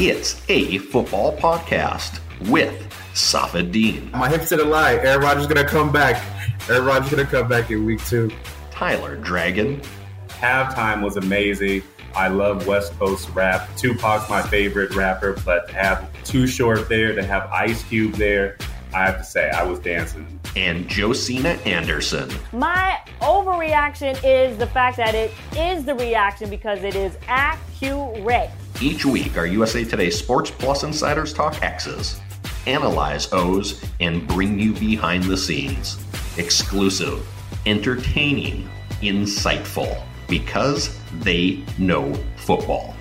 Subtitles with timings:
[0.00, 2.72] It's a football podcast with
[3.14, 4.10] Safid Deen.
[4.12, 4.94] My hips didn't lie.
[4.94, 6.22] Aaron Rodgers gonna come back.
[6.68, 8.30] Aaron Rodgers gonna come back in week two.
[8.70, 9.80] Tyler Dragon,
[10.28, 11.82] halftime was amazing.
[12.14, 13.68] I love West Coast rap.
[13.76, 18.56] Tupac's my favorite rapper, but to have Too Short there, to have Ice Cube there,
[18.94, 20.38] I have to say I was dancing.
[20.56, 22.30] and Josina Anderson.
[22.52, 28.50] My overreaction is the fact that it is the reaction because it is accurate.
[28.80, 32.20] Each week, our USA Today Sports Plus insiders talk X's,
[32.64, 35.98] analyze O's, and bring you behind the scenes.
[36.36, 37.26] Exclusive,
[37.66, 38.70] entertaining,
[39.00, 42.94] insightful, because they know football.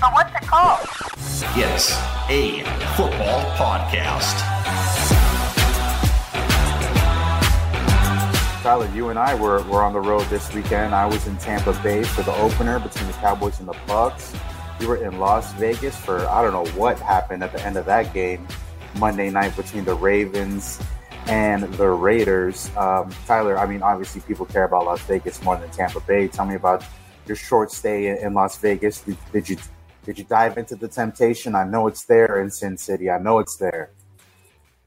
[0.00, 0.88] So what's it called?
[1.54, 1.92] It's
[2.28, 2.64] a
[2.96, 4.40] football podcast.
[8.64, 10.96] Tyler, you and I were, were on the road this weekend.
[10.96, 14.34] I was in Tampa Bay for the opener between the Cowboys and the Bucks.
[14.82, 17.86] You were in Las Vegas for I don't know what happened at the end of
[17.86, 18.44] that game
[18.98, 20.82] Monday night between the Ravens
[21.26, 22.68] and the Raiders.
[22.76, 26.26] Um, Tyler, I mean, obviously people care about Las Vegas more than Tampa Bay.
[26.26, 26.84] Tell me about
[27.28, 29.02] your short stay in, in Las Vegas.
[29.02, 29.56] Did, did you
[30.04, 31.54] did you dive into the temptation?
[31.54, 33.08] I know it's there in Sin City.
[33.08, 33.92] I know it's there.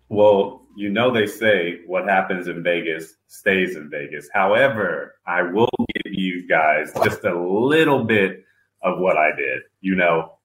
[0.09, 4.27] Well, you know they say what happens in Vegas stays in Vegas.
[4.33, 8.44] However, I will give you guys just a little bit
[8.86, 9.64] of what I did.
[9.81, 10.36] You know,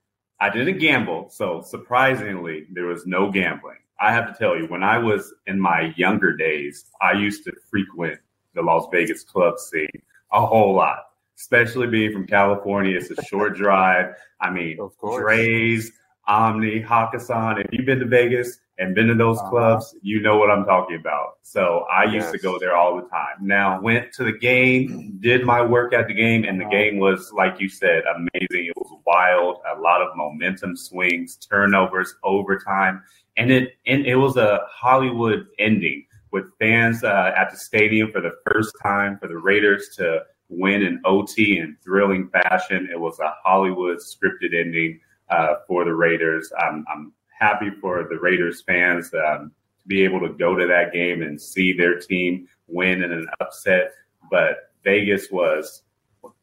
[0.41, 3.77] I didn't gamble, so surprisingly, there was no gambling.
[4.00, 7.52] I have to tell you, when I was in my younger days, I used to
[7.70, 8.19] frequent
[8.55, 12.97] the Las Vegas club scene a whole lot, especially being from California.
[12.97, 14.14] It's a short drive.
[14.41, 15.20] I mean, Of course.
[15.20, 15.92] Dre's,
[16.34, 17.58] Omni, Hakkasan.
[17.64, 19.50] If you've been to Vegas and been to those Uh-huh.
[19.50, 21.38] clubs, you know what I'm talking about.
[21.42, 23.36] So I used to go there all the time.
[23.40, 26.70] Now went to the game, did my work at the game, and the Uh-huh.
[26.78, 28.66] game was, like you said, amazing.
[28.66, 33.02] It was wild, a lot of momentum swings, turnovers, overtime,
[33.36, 38.20] and it and it was a Hollywood ending with fans uh, at the stadium for
[38.20, 42.88] the first time for the Raiders to win in OT in thrilling fashion.
[42.92, 46.52] It was a Hollywood scripted ending uh, for the Raiders.
[46.58, 50.92] I'm, I'm happy for the Raiders fans um, to be able to go to that
[50.92, 53.92] game and see their team win in an upset.
[54.30, 55.82] But Vegas was,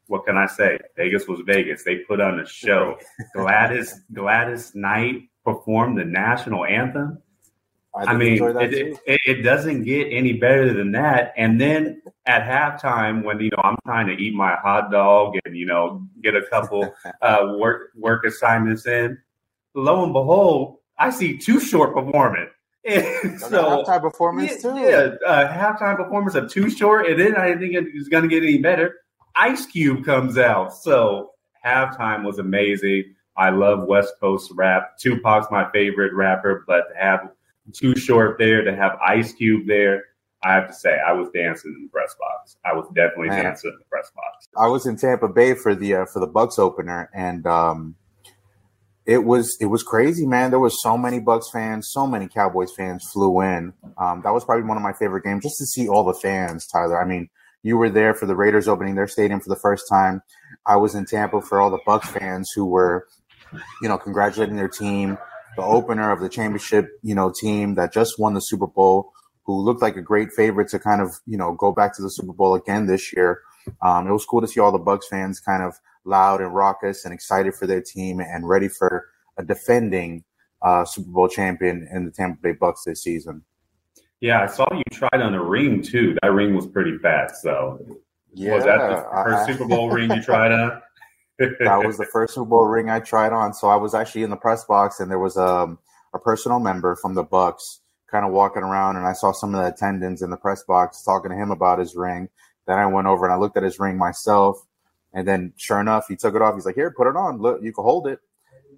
[0.07, 0.77] what can I say?
[0.95, 1.83] Vegas was Vegas.
[1.83, 2.97] They put on a show.
[3.35, 7.21] Gladys Gladys Knight performed the national anthem.
[8.05, 11.33] I, did mean, it, it, it doesn't get any better than that.
[11.37, 15.57] And then at halftime, when you know I'm trying to eat my hot dog and
[15.57, 19.17] you know get a couple uh, work work assignments in,
[19.73, 22.47] lo and behold, I see Too Short performing.
[22.87, 24.79] And So, so halftime performance yeah, too.
[24.79, 28.23] yeah, uh, halftime performance of Too Short, and then I didn't think it was going
[28.23, 28.95] to get any better.
[29.35, 31.31] Ice Cube comes out, so
[31.65, 33.13] halftime was amazing.
[33.35, 34.97] I love West Coast rap.
[34.97, 37.29] Tupac's my favorite rapper, but to have
[37.73, 40.03] Too Short there, to have Ice Cube there,
[40.44, 42.57] I have to say I was dancing in the press box.
[42.66, 43.44] I was definitely Man.
[43.44, 44.47] dancing in the press box.
[44.57, 47.95] I was in Tampa Bay for the uh, for the Bucks opener, and um,
[49.06, 50.51] it was it was crazy, man.
[50.51, 53.73] There was so many Bucks fans, so many Cowboys fans flew in.
[53.97, 56.67] Um, that was probably one of my favorite games, just to see all the fans.
[56.67, 57.29] Tyler, I mean,
[57.63, 60.22] you were there for the Raiders opening their stadium for the first time.
[60.66, 63.07] I was in Tampa for all the Bucks fans who were,
[63.81, 65.17] you know, congratulating their team.
[65.57, 69.12] The opener of the championship, you know, team that just won the Super Bowl,
[69.44, 72.09] who looked like a great favorite to kind of, you know, go back to the
[72.09, 73.41] Super Bowl again this year.
[73.81, 75.73] Um, it was cool to see all the Bucks fans kind of
[76.06, 79.07] loud and raucous and excited for their team and ready for
[79.38, 80.23] a defending
[80.62, 83.44] uh, Super Bowl champion in the Tampa Bay Bucks this season.
[84.22, 86.16] Yeah, I saw you tried on a ring too.
[86.22, 87.35] That ring was pretty fat.
[87.35, 87.79] So
[88.35, 90.81] was that the first I- Super Bowl ring you tried on?
[91.39, 93.53] that was the first Super Bowl ring I tried on.
[93.53, 95.79] So I was actually in the press box, and there was um,
[96.13, 99.61] a personal member from the Bucks kind of walking around, and I saw some of
[99.61, 102.29] the attendants in the press box talking to him about his ring.
[102.65, 104.65] Then I went over and I looked at his ring myself,
[105.13, 106.56] and then sure enough, he took it off.
[106.56, 107.39] He's like, "Here, put it on.
[107.39, 108.19] Look, you can hold it."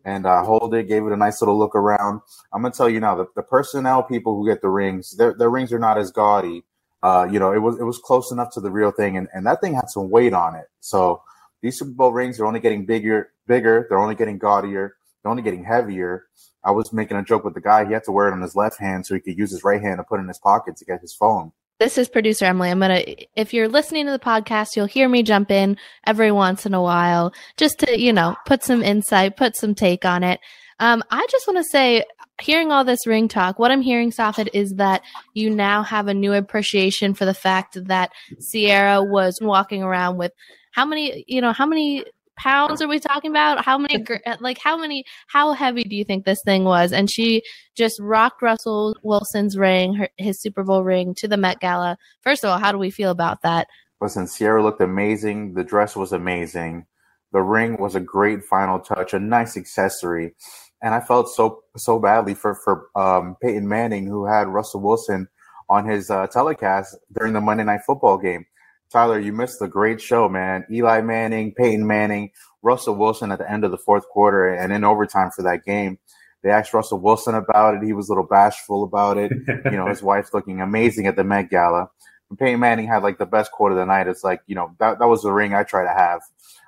[0.05, 2.21] And I hold it, gave it a nice little look around.
[2.53, 5.49] I'm gonna tell you now, the, the personnel people who get the rings, their their
[5.49, 6.63] rings are not as gaudy.
[7.03, 9.45] Uh, you know, it was it was close enough to the real thing, and, and
[9.45, 10.65] that thing had some weight on it.
[10.79, 11.21] So
[11.61, 13.85] these Super Bowl rings are only getting bigger, bigger.
[13.89, 14.91] They're only getting gaudier.
[15.23, 16.27] They're only getting heavier.
[16.63, 17.85] I was making a joke with the guy.
[17.85, 19.81] He had to wear it on his left hand so he could use his right
[19.81, 21.51] hand to put in his pocket to get his phone.
[21.79, 22.69] This is producer Emily.
[22.69, 23.03] I'm gonna,
[23.37, 26.81] if you're listening to the podcast, you'll hear me jump in every once in a
[26.81, 30.41] while just to, you know, put some insight, put some take on it.
[30.81, 32.03] Um, I just want to say,
[32.41, 35.03] hearing all this ring talk, what I'm hearing, Safid, is that
[35.33, 38.11] you now have a new appreciation for the fact that
[38.51, 40.31] Ciara was walking around with
[40.79, 42.05] how many, you know, how many
[42.37, 43.65] pounds are we talking about?
[43.65, 44.01] How many,
[44.39, 46.93] like, how many, how heavy do you think this thing was?
[46.93, 47.41] And she
[47.75, 51.97] just rocked Russell Wilson's ring, her, his Super Bowl ring to the Met Gala.
[52.21, 53.67] First of all, how do we feel about that?
[53.99, 55.53] Listen, Ciara looked amazing.
[55.55, 56.85] The dress was amazing.
[57.33, 60.33] The ring was a great final touch, a nice accessory.
[60.81, 65.27] And I felt so so badly for for um, Peyton Manning, who had Russell Wilson
[65.67, 68.45] on his uh, telecast during the Monday Night Football game.
[68.91, 70.65] Tyler, you missed a great show, man.
[70.71, 72.31] Eli Manning, Peyton Manning,
[72.61, 75.99] Russell Wilson at the end of the fourth quarter and in overtime for that game.
[76.41, 77.83] They asked Russell Wilson about it.
[77.83, 79.31] He was a little bashful about it.
[79.65, 81.89] you know, his wife's looking amazing at the Met Gala.
[82.29, 84.07] And Peyton Manning had like the best quote of the night.
[84.07, 86.21] It's like, you know, that, that was the ring I try to have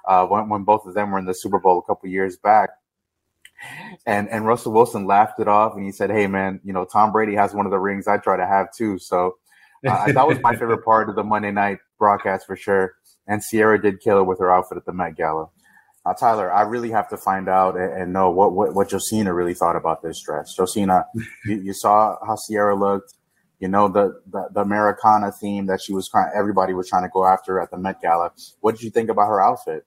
[0.08, 2.70] uh, when, when both of them were in the Super Bowl a couple years back.
[4.08, 7.12] And and Russell Wilson laughed it off and he said, "Hey man, you know Tom
[7.12, 9.36] Brady has one of the rings I try to have too." So
[9.88, 12.96] uh, that was my favorite part of the Monday night broadcast for sure.
[13.28, 15.48] And Ciara did kill it with her outfit at the Met Gala.
[16.04, 19.34] Uh, Tyler, I really have to find out and, and know what, what, what Josina
[19.34, 20.56] really thought about this dress.
[20.58, 21.06] Josina,
[21.46, 23.14] you, you, saw how Ciara looked.
[23.60, 26.32] You know the, the, the Americana theme that she was trying.
[26.36, 28.32] Everybody was trying to go after at the Met Gala.
[28.62, 29.86] What did you think about her outfit?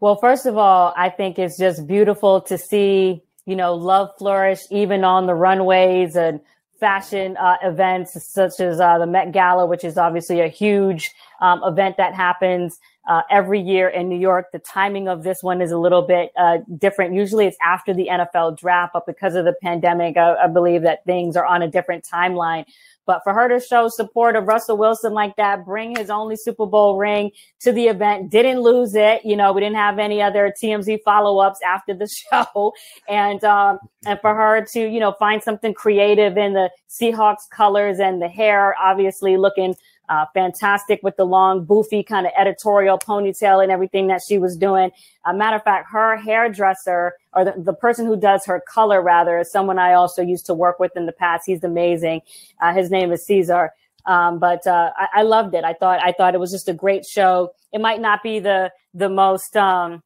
[0.00, 4.60] Well, first of all, I think it's just beautiful to see you know love flourish
[4.70, 6.40] even on the runways and
[6.80, 11.62] fashion uh, events such as uh, the Met Gala, which is obviously a huge um,
[11.62, 14.52] event that happens uh, every year in New York.
[14.52, 17.14] The timing of this one is a little bit uh, different.
[17.14, 21.04] Usually it's after the NFL draft, but because of the pandemic, I, I believe that
[21.04, 22.64] things are on a different timeline.
[23.10, 26.64] But for her to show support of Russell Wilson like that, bring his only Super
[26.64, 29.24] Bowl ring to the event, didn't lose it.
[29.24, 32.72] You know, we didn't have any other TMZ follow ups after the show.
[33.08, 37.98] And, um, and for her to, you know, find something creative in the Seahawks colors
[37.98, 39.74] and the hair, obviously looking
[40.10, 44.56] uh, fantastic with the long, boofy kind of editorial ponytail and everything that she was
[44.56, 44.90] doing.
[45.24, 49.38] A matter of fact, her hairdresser or the, the person who does her color rather
[49.38, 51.44] is someone I also used to work with in the past.
[51.46, 52.22] He's amazing.
[52.60, 53.70] Uh, his name is Caesar.
[54.04, 55.62] Um, but uh, I, I, loved it.
[55.62, 57.52] I thought I thought it was just a great show.
[57.72, 60.02] It might not be the the most um,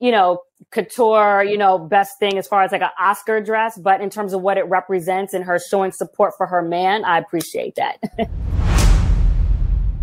[0.00, 4.00] you know couture you know best thing as far as like an Oscar dress, but
[4.00, 7.74] in terms of what it represents and her showing support for her man, I appreciate
[7.76, 7.98] that.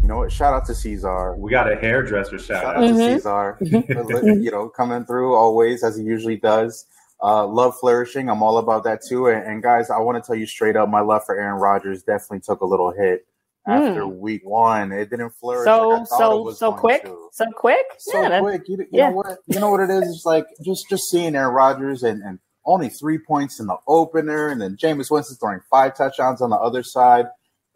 [0.04, 0.34] You know what?
[0.34, 1.34] Shout out to Caesar.
[1.38, 2.82] We got a hairdresser shout, shout out.
[2.82, 3.14] to mm-hmm.
[3.14, 4.34] Caesar.
[4.42, 6.86] you know, coming through always as he usually does.
[7.24, 8.30] Uh, love flourishing.
[8.30, 9.28] I'm all about that too.
[9.28, 12.04] And, and guys, I want to tell you straight up, my love for Aaron Rodgers
[12.04, 13.26] definitely took a little hit
[13.66, 14.18] after mm.
[14.18, 14.92] week one.
[14.92, 15.64] It didn't flourish.
[15.64, 17.30] So like so so quick, to.
[17.32, 18.64] so quick, so yeah, quick.
[18.68, 19.10] You, you yeah.
[19.10, 19.38] know what?
[19.48, 20.04] You know what it is?
[20.10, 24.50] It's like just just seeing Aaron Rodgers and and only three points in the opener,
[24.50, 27.28] and then Jameis Winston throwing five touchdowns on the other side.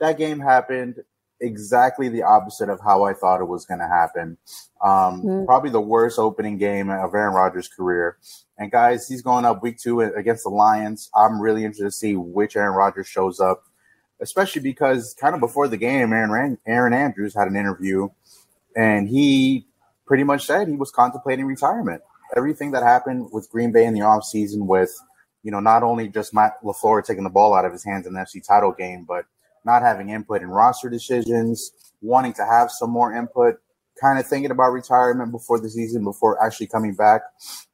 [0.01, 0.97] That game happened
[1.39, 4.37] exactly the opposite of how I thought it was going to happen.
[4.83, 5.45] Um, mm-hmm.
[5.45, 8.17] Probably the worst opening game of Aaron Rodgers' career.
[8.57, 11.09] And guys, he's going up week two against the Lions.
[11.15, 13.63] I'm really interested to see which Aaron Rodgers shows up,
[14.19, 18.09] especially because kind of before the game, Aaron Erin Andrews had an interview,
[18.75, 19.67] and he
[20.07, 22.01] pretty much said he was contemplating retirement.
[22.35, 24.91] Everything that happened with Green Bay in the offseason with,
[25.43, 28.13] you know, not only just Matt LaFleur taking the ball out of his hands in
[28.13, 29.25] the NFC title game, but
[29.67, 31.71] not having input in roster decisions,
[32.01, 33.55] wanting to have some more input,
[34.01, 37.21] kind of thinking about retirement before the season, before actually coming back,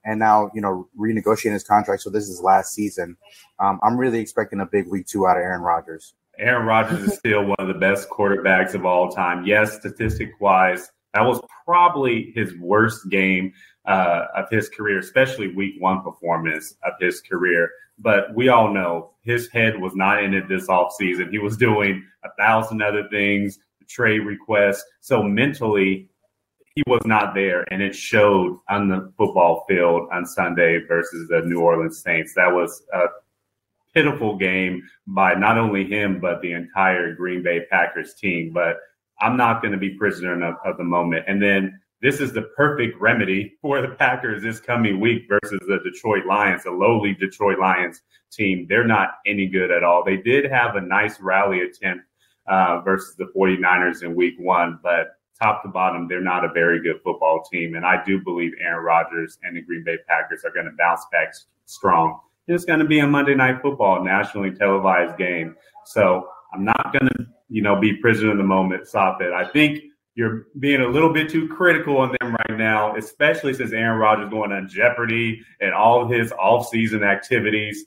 [0.04, 2.02] and now you know renegotiating his contract.
[2.02, 3.16] So this is last season.
[3.60, 6.14] Um, I'm really expecting a big week two out of Aaron Rodgers.
[6.40, 9.46] Aaron Rodgers is still one of the best quarterbacks of all time.
[9.46, 13.54] Yes, statistic wise, that was probably his worst game
[13.86, 17.70] uh, of his career, especially week one performance of his career.
[18.00, 21.32] But we all know his head was not in it this offseason.
[21.32, 24.84] He was doing a thousand other things, trade requests.
[25.02, 26.10] So mentally,
[26.76, 31.42] he was not there, and it showed on the football field on Sunday versus the
[31.42, 32.34] New Orleans Saints.
[32.34, 33.06] That was a
[33.94, 38.52] pitiful game by not only him but the entire Green Bay Packers team.
[38.52, 38.78] But
[39.20, 41.26] I'm not going to be prisoner of, of the moment.
[41.28, 45.80] And then this is the perfect remedy for the Packers this coming week versus the
[45.90, 48.66] Detroit Lions, a lowly Detroit Lions team.
[48.68, 50.04] They're not any good at all.
[50.04, 52.04] They did have a nice rally attempt
[52.46, 56.84] uh, versus the 49ers in week one, but top to bottom, they're not a very
[56.84, 57.76] good football team.
[57.76, 61.06] And I do believe Aaron Rodgers and the Green Bay Packers are going to bounce
[61.10, 61.34] back
[61.68, 62.20] strong.
[62.50, 65.56] It's going to be a Monday night football, nationally televised game.
[65.86, 69.32] So I'm not going to, you know, be prisoner of the moment, stop it.
[69.32, 69.80] I think
[70.16, 74.30] you're being a little bit too critical on them right now, especially since Aaron Rodgers
[74.30, 77.86] going on Jeopardy and all of his offseason activities.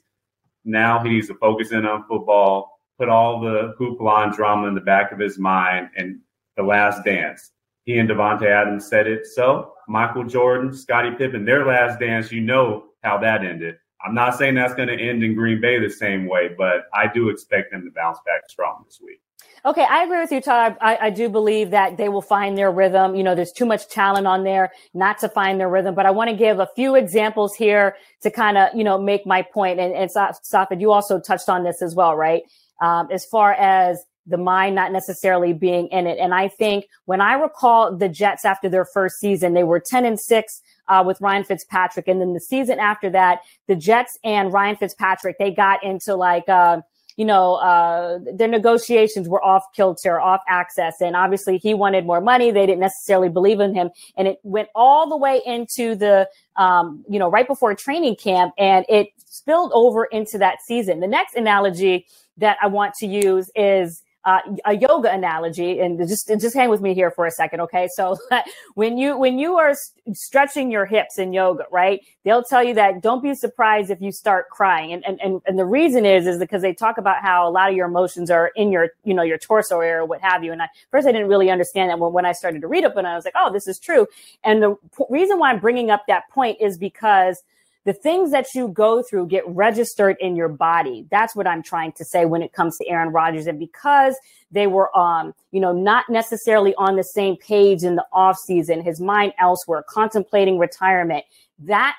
[0.65, 4.75] Now he needs to focus in on football, put all the hoopla and drama in
[4.75, 6.19] the back of his mind, and
[6.57, 7.51] the last dance.
[7.85, 9.25] he and Davante Adams said it.
[9.25, 13.75] So Michael Jordan, Scottie Pippen, their last dance, you know how that ended.
[14.05, 17.07] I'm not saying that's going to end in Green Bay the same way, but I
[17.11, 19.21] do expect them to bounce back strong this week.
[19.65, 20.77] Okay, I agree with you, Todd.
[20.79, 23.15] I, I, do believe that they will find their rhythm.
[23.15, 25.95] You know, there's too much talent on there not to find their rhythm.
[25.95, 29.25] But I want to give a few examples here to kind of, you know, make
[29.25, 29.79] my point.
[29.79, 32.43] And, and Safid, you also touched on this as well, right?
[32.81, 36.19] Um, as far as the mind not necessarily being in it.
[36.19, 40.05] And I think when I recall the Jets after their first season, they were 10
[40.05, 42.07] and 6 uh, with Ryan Fitzpatrick.
[42.07, 46.47] And then the season after that, the Jets and Ryan Fitzpatrick, they got into like,
[46.49, 46.81] uh,
[47.17, 51.01] you know, uh, their negotiations were off kilter, off access.
[51.01, 52.51] And obviously he wanted more money.
[52.51, 53.89] They didn't necessarily believe in him.
[54.15, 58.53] And it went all the way into the, um, you know, right before training camp
[58.57, 60.99] and it spilled over into that season.
[60.99, 62.05] The next analogy
[62.37, 66.81] that I want to use is, uh, a yoga analogy and just just hang with
[66.81, 67.87] me here for a second okay?
[67.95, 68.17] So
[68.75, 69.73] when you when you are
[70.11, 74.11] stretching your hips in yoga right they'll tell you that don't be surprised if you
[74.11, 74.91] start crying.
[74.91, 77.69] And and and, and the reason is is because they talk about how a lot
[77.69, 80.51] of your emotions are in your you know your torso area or what have you.
[80.51, 82.97] And I first I didn't really understand that when, when I started to read up
[82.97, 84.07] and I was like oh this is true.
[84.43, 87.43] And the p- reason why I'm bringing up that point is because
[87.87, 91.07] the things that you go through get registered in your body.
[91.09, 93.47] That's what I'm trying to say when it comes to Aaron Rodgers.
[93.47, 94.13] And because
[94.51, 98.81] they were, um, you know, not necessarily on the same page in the off season,
[98.81, 101.23] his mind elsewhere, contemplating retirement,
[101.59, 101.95] that,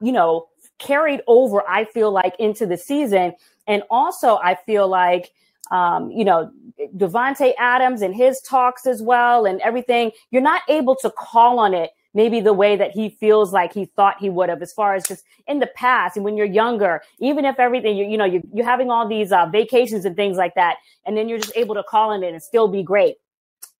[0.00, 3.34] you know, carried over, I feel like, into the season.
[3.66, 5.30] And also, I feel like,
[5.70, 6.50] um, you know,
[6.96, 11.74] Davante Adams and his talks as well and everything, you're not able to call on
[11.74, 14.94] it maybe the way that he feels like he thought he would have as far
[14.94, 18.24] as just in the past and when you're younger even if everything you, you know
[18.24, 21.56] you're, you're having all these uh, vacations and things like that and then you're just
[21.56, 23.16] able to call in and still be great.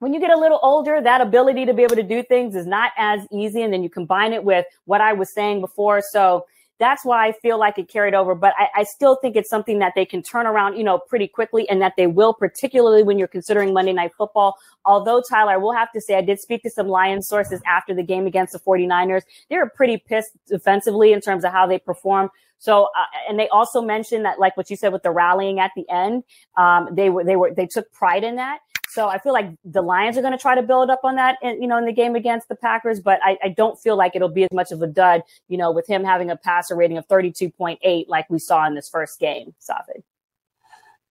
[0.00, 2.66] When you get a little older that ability to be able to do things is
[2.66, 6.00] not as easy and then you combine it with what i was saying before.
[6.00, 6.47] So
[6.78, 8.35] that's why I feel like it carried over.
[8.35, 11.26] But I, I, still think it's something that they can turn around, you know, pretty
[11.26, 14.56] quickly and that they will, particularly when you're considering Monday Night Football.
[14.85, 17.94] Although, Tyler, I will have to say, I did speak to some Lions sources after
[17.94, 19.23] the game against the 49ers.
[19.50, 22.30] They were pretty pissed defensively in terms of how they performed.
[22.58, 25.70] So, uh, and they also mentioned that, like what you said with the rallying at
[25.76, 26.25] the end,
[26.56, 28.58] um, they were, they were, they took pride in that.
[28.90, 31.37] So I feel like the Lions are going to try to build up on that,
[31.42, 33.00] in, you know, in the game against the Packers.
[33.00, 35.71] But I, I, don't feel like it'll be as much of a dud, you know,
[35.71, 39.54] with him having a passer rating of 32.8 like we saw in this first game,
[39.61, 40.02] Safid.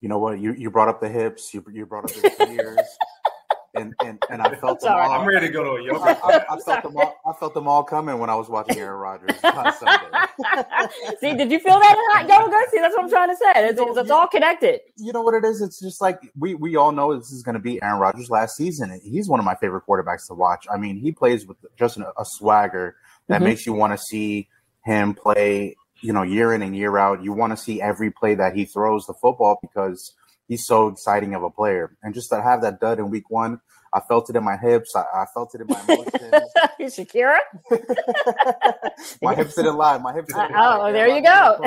[0.01, 0.39] You know what?
[0.39, 1.53] You you brought up the hips.
[1.53, 2.79] You you brought up the ears.
[3.77, 5.11] And, and, and I felt them all.
[5.11, 6.19] I'm ready to go to a yoga.
[6.23, 7.19] I, I, I felt them all.
[7.25, 10.17] I felt them all coming when I was watching Aaron Rodgers on Sunday.
[11.19, 12.57] See, did you feel that in hot yoga?
[12.71, 13.51] See, that's what I'm trying to say.
[13.55, 14.81] It's, it's, it's all connected.
[14.97, 15.61] You know what it is?
[15.61, 18.55] It's just like we we all know this is going to be Aaron Rodgers last
[18.55, 18.99] season.
[19.03, 20.65] He's one of my favorite quarterbacks to watch.
[20.71, 22.95] I mean, he plays with just a, a swagger
[23.27, 23.45] that mm-hmm.
[23.45, 24.49] makes you want to see
[24.83, 25.75] him play.
[26.01, 28.65] You know, year in and year out, you want to see every play that he
[28.65, 30.13] throws the football because
[30.47, 31.95] he's so exciting of a player.
[32.03, 33.61] And just to have that dud in week one,
[33.93, 34.95] I felt it in my hips.
[34.95, 36.51] I, I felt it in my emotions.
[36.97, 37.37] Shakira?
[39.21, 39.97] my hips didn't lie.
[39.97, 40.77] My hips didn't lie.
[40.79, 41.59] Oh, there you go.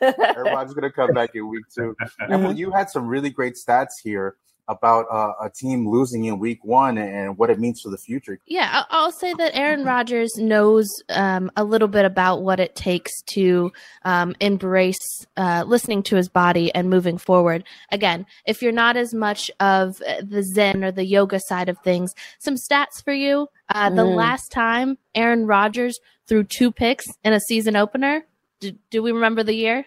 [0.00, 2.56] Everybody's going to come back in week 2 mm-hmm.
[2.56, 4.36] You had some really great stats here
[4.68, 8.38] about uh, a team losing in week one and what it means for the future.
[8.46, 13.22] Yeah, I'll say that Aaron Rodgers knows um, a little bit about what it takes
[13.22, 13.72] to
[14.04, 17.64] um, embrace uh, listening to his body and moving forward.
[17.90, 22.14] Again, if you're not as much of the Zen or the yoga side of things,
[22.38, 23.48] some stats for you.
[23.70, 24.16] Uh, the mm.
[24.16, 28.24] last time Aaron Rodgers threw two picks in a season opener,
[28.60, 29.86] do, do we remember the year?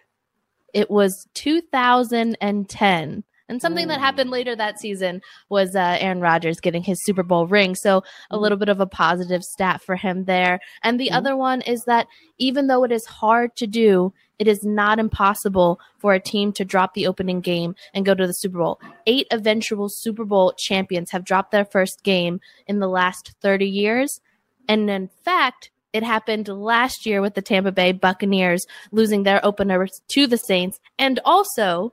[0.74, 3.24] It was 2010.
[3.52, 4.34] And something that happened mm.
[4.34, 7.76] later that season was uh, Aaron Rodgers getting his Super Bowl ring.
[7.76, 10.62] So a little bit of a positive stat for him there.
[10.84, 11.18] And the mm-hmm.
[11.18, 15.82] other one is that even though it is hard to do, it is not impossible
[15.98, 18.80] for a team to drop the opening game and go to the Super Bowl.
[19.06, 24.22] Eight eventual Super Bowl champions have dropped their first game in the last 30 years.
[24.70, 29.90] And in fact, it happened last year with the Tampa Bay Buccaneers losing their opener
[30.12, 31.92] to the Saints and also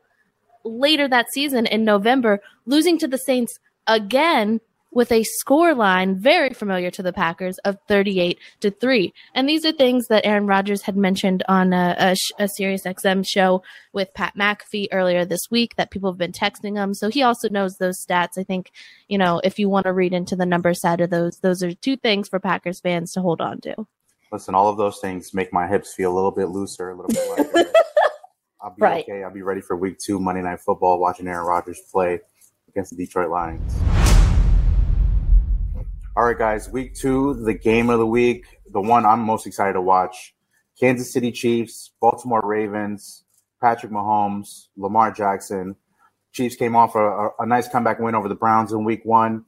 [0.64, 4.60] later that season in November, losing to the Saints again
[4.90, 9.12] with a score line very familiar to the Packers of 38 to 3.
[9.34, 13.26] And these are things that Aaron Rodgers had mentioned on a, a, a Sirius XM
[13.26, 13.62] show
[13.92, 16.94] with Pat McAfee earlier this week that people have been texting him.
[16.94, 18.38] So he also knows those stats.
[18.38, 18.72] I think,
[19.08, 21.74] you know, if you want to read into the number side of those, those are
[21.74, 23.74] two things for Packers fans to hold on to.
[24.32, 27.08] Listen, all of those things make my hips feel a little bit looser, a little
[27.08, 27.70] bit lighter.
[28.60, 29.04] I'll be right.
[29.08, 29.22] okay.
[29.22, 32.20] I'll be ready for week two Monday Night Football, watching Aaron Rodgers play
[32.68, 33.72] against the Detroit Lions.
[36.16, 36.68] All right, guys.
[36.68, 40.34] Week two, the game of the week, the one I'm most excited to watch:
[40.80, 43.22] Kansas City Chiefs, Baltimore Ravens,
[43.60, 45.76] Patrick Mahomes, Lamar Jackson.
[46.32, 49.44] Chiefs came off a, a nice comeback win over the Browns in Week One.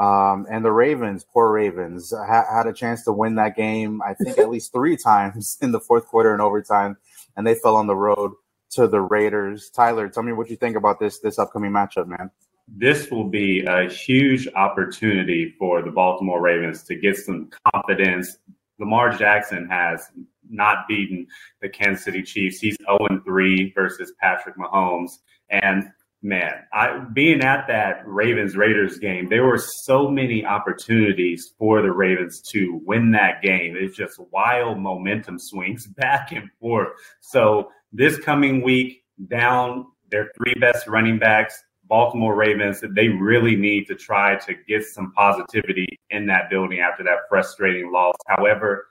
[0.00, 4.14] Um, and the Ravens, poor Ravens, ha- had a chance to win that game, I
[4.14, 6.96] think, at least three times in the fourth quarter and overtime,
[7.36, 8.32] and they fell on the road
[8.72, 9.70] to the Raiders.
[9.70, 12.30] Tyler, tell me what you think about this this upcoming matchup, man.
[12.68, 18.38] This will be a huge opportunity for the Baltimore Ravens to get some confidence.
[18.78, 20.10] Lamar Jackson has
[20.48, 21.26] not beaten
[21.60, 22.60] the Kansas City Chiefs.
[22.60, 25.18] He's 0 3 versus Patrick Mahomes.
[25.50, 25.90] And
[26.22, 31.92] man, I being at that Ravens Raiders game, there were so many opportunities for the
[31.92, 33.76] Ravens to win that game.
[33.76, 36.88] It's just wild momentum swings back and forth.
[37.20, 43.86] So this coming week, down their three best running backs, Baltimore Ravens, they really need
[43.88, 48.14] to try to get some positivity in that building after that frustrating loss.
[48.28, 48.86] However,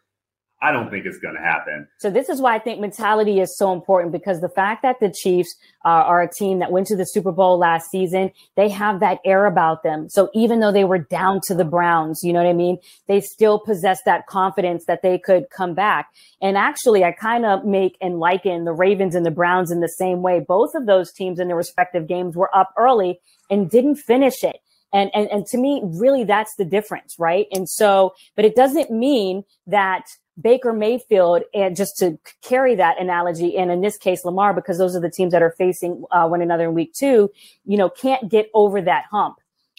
[0.63, 1.87] I don't think it's going to happen.
[1.97, 5.11] So this is why I think mentality is so important because the fact that the
[5.11, 8.99] Chiefs uh, are a team that went to the Super Bowl last season, they have
[8.99, 10.07] that air about them.
[10.07, 12.77] So even though they were down to the Browns, you know what I mean?
[13.07, 16.09] They still possess that confidence that they could come back.
[16.41, 19.89] And actually, I kind of make and liken the Ravens and the Browns in the
[19.89, 20.45] same way.
[20.47, 24.57] Both of those teams in their respective games were up early and didn't finish it.
[24.93, 27.47] And, and, and to me, really, that's the difference, right?
[27.51, 30.05] And so, but it doesn't mean that
[30.41, 34.95] Baker Mayfield, and just to carry that analogy, and in this case, Lamar, because those
[34.95, 37.29] are the teams that are facing uh, one another in week two,
[37.65, 39.37] you know, can't get over that hump.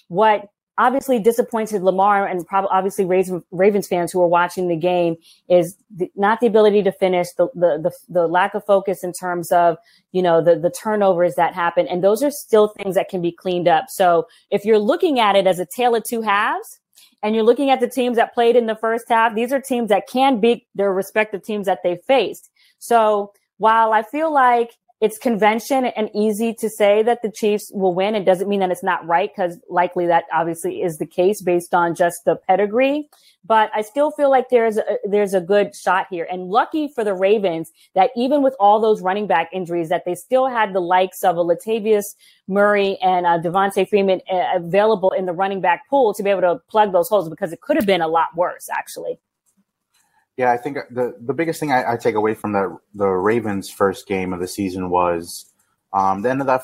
[0.09, 3.05] What obviously disappointed Lamar and probably obviously
[3.51, 5.17] Ravens fans who are watching the game
[5.49, 9.13] is the, not the ability to finish, the, the, the the lack of focus in
[9.13, 9.77] terms of
[10.13, 13.33] you know the the turnovers that happen, and those are still things that can be
[13.33, 13.87] cleaned up.
[13.89, 16.81] So if you're looking at it as a tale of two halves,
[17.23, 19.89] and you're looking at the teams that played in the first half, these are teams
[19.91, 22.51] that can beat their respective teams that they faced.
[22.79, 27.93] So while I feel like it's convention and easy to say that the Chiefs will
[27.93, 28.15] win.
[28.15, 31.75] It doesn't mean that it's not right because likely that obviously is the case based
[31.75, 33.09] on just the pedigree.
[33.45, 36.29] But I still feel like there's a, there's a good shot here.
[36.31, 40.15] And lucky for the Ravens that even with all those running back injuries, that they
[40.15, 42.15] still had the likes of a Latavius
[42.47, 46.43] Murray and uh, Devonta Freeman uh, available in the running back pool to be able
[46.43, 49.19] to plug those holes because it could have been a lot worse actually.
[50.37, 53.69] Yeah, I think the the biggest thing I, I, take away from the the Ravens'
[53.69, 55.53] first game of the season was
[55.93, 56.63] um, the end of that.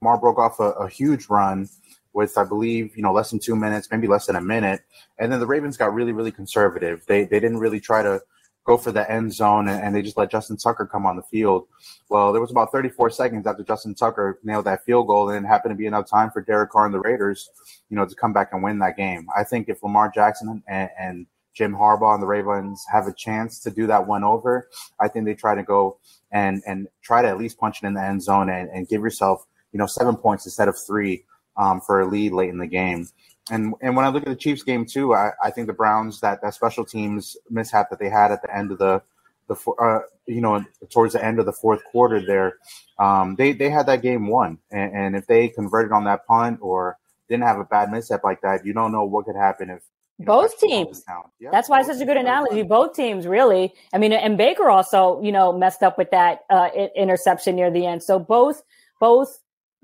[0.00, 1.66] Mar broke off a, a, huge run
[2.12, 4.82] with, I believe, you know, less than two minutes, maybe less than a minute,
[5.18, 7.04] and then the Ravens got really, really conservative.
[7.06, 8.20] They they didn't really try to
[8.64, 11.22] go for the end zone, and, and they just let Justin Tucker come on the
[11.22, 11.66] field.
[12.08, 15.48] Well, there was about 34 seconds after Justin Tucker nailed that field goal, and it
[15.48, 17.50] happened to be enough time for Derek Carr and the Raiders,
[17.90, 19.26] you know, to come back and win that game.
[19.36, 23.60] I think if Lamar Jackson and, and Jim Harbaugh and the Ravens have a chance
[23.60, 24.68] to do that one over,
[25.00, 25.98] I think they try to go
[26.32, 29.02] and and try to at least punch it in the end zone and, and give
[29.02, 31.24] yourself you know seven points instead of three
[31.56, 33.08] um, for a lead late in the game.
[33.50, 36.20] And and when I look at the Chiefs game too, I, I think the Browns
[36.20, 39.02] that that special teams mishap that they had at the end of the
[39.48, 42.58] the uh, you know towards the end of the fourth quarter there,
[42.98, 44.58] um, they they had that game won.
[44.70, 48.40] And, and if they converted on that punt or didn't have a bad mishap like
[48.42, 49.82] that, you don't know what could happen if
[50.20, 51.02] both teams.
[51.40, 52.62] Yeah, That's why it's such a good analogy.
[52.62, 53.72] Both teams, really.
[53.92, 57.86] I mean, and Baker also, you know, messed up with that uh, interception near the
[57.86, 58.02] end.
[58.02, 58.62] So both,
[59.00, 59.38] both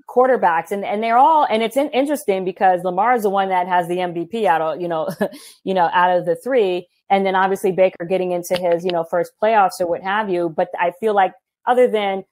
[0.09, 3.67] quarterbacks, and and they're all, and it's in, interesting because Lamar is the one that
[3.67, 5.09] has the MVP out of, you know,
[5.63, 9.03] you know, out of the three, and then obviously Baker getting into his, you know,
[9.03, 10.49] first playoffs or what have you.
[10.49, 11.33] But I feel like
[11.67, 12.23] other than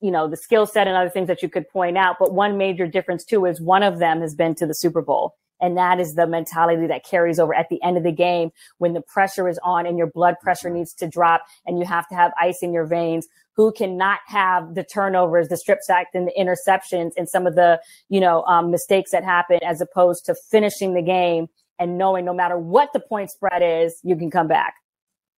[0.00, 2.56] you know the skill set and other things that you could point out, but one
[2.56, 6.00] major difference too is one of them has been to the Super Bowl and that
[6.00, 9.48] is the mentality that carries over at the end of the game when the pressure
[9.48, 10.78] is on and your blood pressure mm-hmm.
[10.78, 13.26] needs to drop and you have to have ice in your veins.
[13.54, 17.80] Who cannot have the turnovers, the strip sacks and the interceptions and some of the,
[18.08, 21.48] you know, um, mistakes that happen as opposed to finishing the game
[21.78, 24.74] and knowing no matter what the point spread is, you can come back.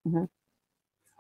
[0.07, 0.25] Mm-hmm.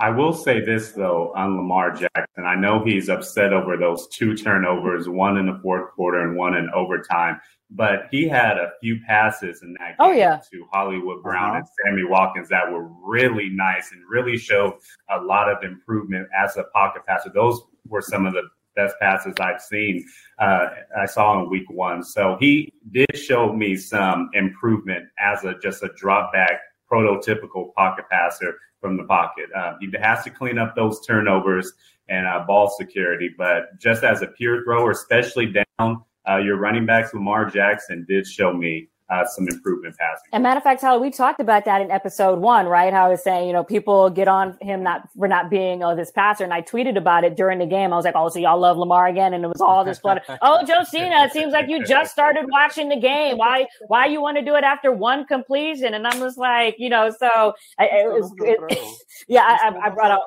[0.01, 2.45] I will say this though on Lamar Jackson.
[2.45, 6.55] I know he's upset over those two turnovers, one in the fourth quarter and one
[6.55, 7.40] in overtime
[7.75, 10.41] but he had a few passes in that oh, game oh, yeah.
[10.53, 11.59] to Hollywood Brown uh-huh.
[11.59, 14.75] and Sammy Watkins that were really nice and really showed
[15.11, 17.31] a lot of improvement as a pocket passer.
[17.35, 18.43] Those were some of the
[18.77, 20.07] best passes I've seen.
[20.39, 20.67] Uh,
[20.99, 25.83] I saw in week one, so he did show me some improvement as a just
[25.83, 26.61] a drop back
[26.91, 29.47] prototypical pocket passer from the pocket.
[29.57, 31.73] Uh, he has to clean up those turnovers
[32.09, 35.47] and uh, ball security, but just as a pure thrower, especially
[35.79, 40.29] down uh, your running backs, Lamar Jackson, did show me uh, some improvement passing.
[40.33, 42.93] And matter of fact, how we talked about that in episode one, right?
[42.93, 45.95] How I was saying, you know, people get on him not for not being oh
[45.95, 47.93] this passer, and I tweeted about it during the game.
[47.93, 50.23] I was like, oh, so y'all love Lamar again, and it was all this flood.
[50.43, 53.37] oh, Josina, it seems like you just started watching the game.
[53.37, 55.95] Why why you want to do it after one completion?
[55.95, 60.13] And I'm just like, you know, so I, it was, it, yeah, I, I brought
[60.13, 60.25] up.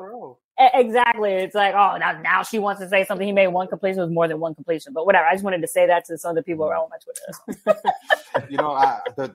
[0.59, 1.33] Exactly.
[1.33, 3.27] It's like, oh, now, now she wants to say something.
[3.27, 5.25] He made one completion with more than one completion, but whatever.
[5.25, 6.73] I just wanted to say that to some of the people mm-hmm.
[6.73, 8.49] around my Twitter.
[8.49, 9.33] you know, I, the,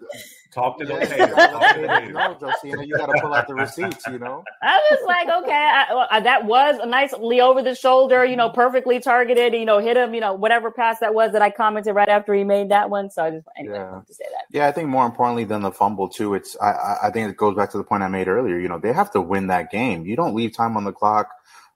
[0.53, 1.37] talk to yeah, those haters.
[2.13, 4.07] no, Josina, you got to pull out the receipts.
[4.07, 8.25] You know, I was like, okay, I, well, that was a nicely over the shoulder,
[8.25, 11.43] you know, perfectly targeted, you know, hit him, you know, whatever pass that was that
[11.43, 13.11] I commented right after he made that one.
[13.11, 14.01] So I just anyway, Yeah.
[14.07, 14.45] to say that.
[14.51, 17.37] Yeah, I think more importantly than the fumble too, it's I- I, I think it
[17.37, 18.59] goes back to the point I made earlier.
[18.59, 20.07] You know, they have to win that game.
[20.07, 21.29] You don't leave time on the clock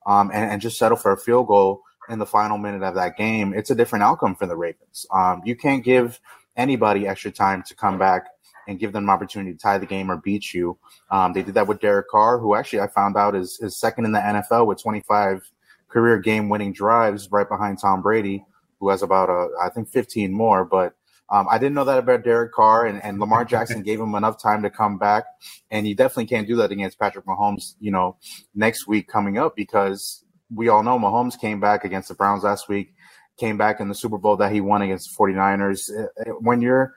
[0.06, 3.16] um, and, and just settle for a field goal in the final minute of that
[3.16, 3.54] game.
[3.54, 5.06] It's a different outcome for the Ravens.
[5.10, 6.20] Um, you can't give
[6.56, 8.26] anybody extra time to come back
[8.66, 10.78] and give them an opportunity to tie the game or beat you.
[11.10, 14.04] Um, they did that with Derek Carr, who actually I found out is, is second
[14.04, 15.50] in the NFL with 25
[15.88, 18.44] career game winning drives, right behind Tom Brady,
[18.80, 20.64] who has about uh, I think 15 more.
[20.64, 20.94] But
[21.30, 24.40] um, I didn't know that about Derek Carr, and, and Lamar Jackson gave him enough
[24.40, 25.24] time to come back,
[25.70, 27.74] and you definitely can't do that against Patrick Mahomes.
[27.80, 28.16] You know,
[28.54, 30.24] next week coming up because
[30.54, 32.94] we all know Mahomes came back against the Browns last week,
[33.36, 35.90] came back in the Super Bowl that he won against the 49ers.
[35.90, 36.94] Uh, uh, When your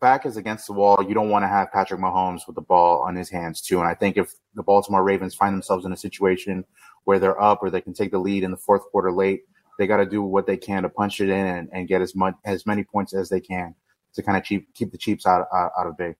[0.00, 3.02] back is against the wall, you don't want to have Patrick Mahomes with the ball
[3.02, 3.78] on his hands too.
[3.78, 6.64] And I think if the Baltimore Ravens find themselves in a situation
[7.04, 9.42] where they're up or they can take the lead in the fourth quarter late,
[9.78, 12.14] they got to do what they can to punch it in and, and get as
[12.14, 13.74] much as many points as they can
[14.14, 16.16] to kind of keep keep the Chiefs out out, out of big.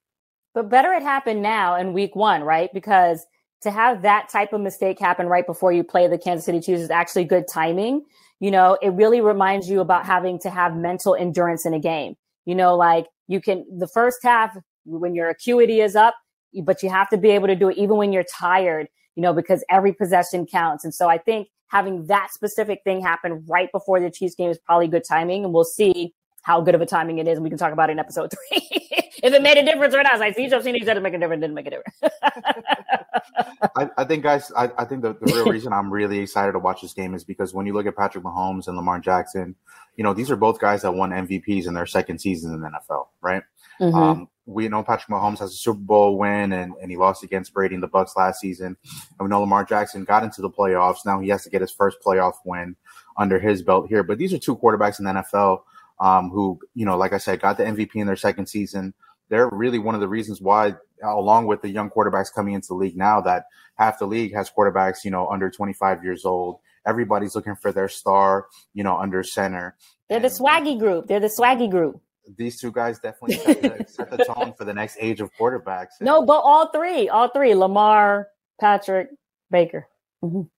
[0.55, 2.71] But better it happened now in week one, right?
[2.73, 3.27] Because
[3.63, 6.81] to have that type of mistake happen right before you play the Kansas City Chiefs
[6.81, 8.05] is actually good timing.
[8.41, 12.17] You know, it really reminds you about having to have mental endurance in a game.
[12.47, 16.17] You know, like you can, the first half, when your acuity is up,
[16.65, 19.33] but you have to be able to do it even when you're tired, you know,
[19.33, 20.83] because every possession counts.
[20.83, 24.59] And so I think having that specific thing happen right before the Chiefs game is
[24.59, 25.45] probably good timing.
[25.45, 26.13] And we'll see
[26.43, 27.37] how good of a timing it is.
[27.37, 28.89] And we can talk about it in episode three.
[29.23, 30.15] if it made a difference or not.
[30.15, 31.99] It's like, see, Josina said it make a difference, didn't make a difference.
[33.77, 36.59] I, I think, guys, I, I think the, the real reason I'm really excited to
[36.59, 39.55] watch this game is because when you look at Patrick Mahomes and Lamar Jackson,
[40.01, 42.69] you know, these are both guys that won MVPs in their second season in the
[42.69, 43.43] NFL, right?
[43.79, 43.95] Mhm.
[43.95, 47.53] Um, we know Patrick Mahomes has a Super Bowl win and, and he lost against
[47.53, 48.79] Brady in the Bucks last season.
[48.95, 51.05] And we know Lamar Jackson got into the playoffs.
[51.05, 52.77] Now he has to get his first playoff win
[53.19, 54.03] under his belt here.
[54.03, 55.65] But these are two quarterbacks in the NFL
[56.01, 58.95] um, who, you know, like I said, got the MVP in their second season.
[59.29, 62.75] They're really one of the reasons why, along with the young quarterbacks coming into the
[62.75, 66.61] league now, that half the league has quarterbacks, you know, under 25 years old.
[66.87, 69.77] Everybody's looking for their star, you know, under center.
[70.09, 71.07] They're the swaggy group.
[71.07, 72.01] They're the swaggy group.
[72.37, 75.99] These two guys definitely set the, set the tone for the next age of quarterbacks.
[75.99, 78.29] And- No, but all three, all three, Lamar,
[78.61, 79.09] Patrick,
[79.51, 79.87] Baker.
[80.25, 80.49] Mhm.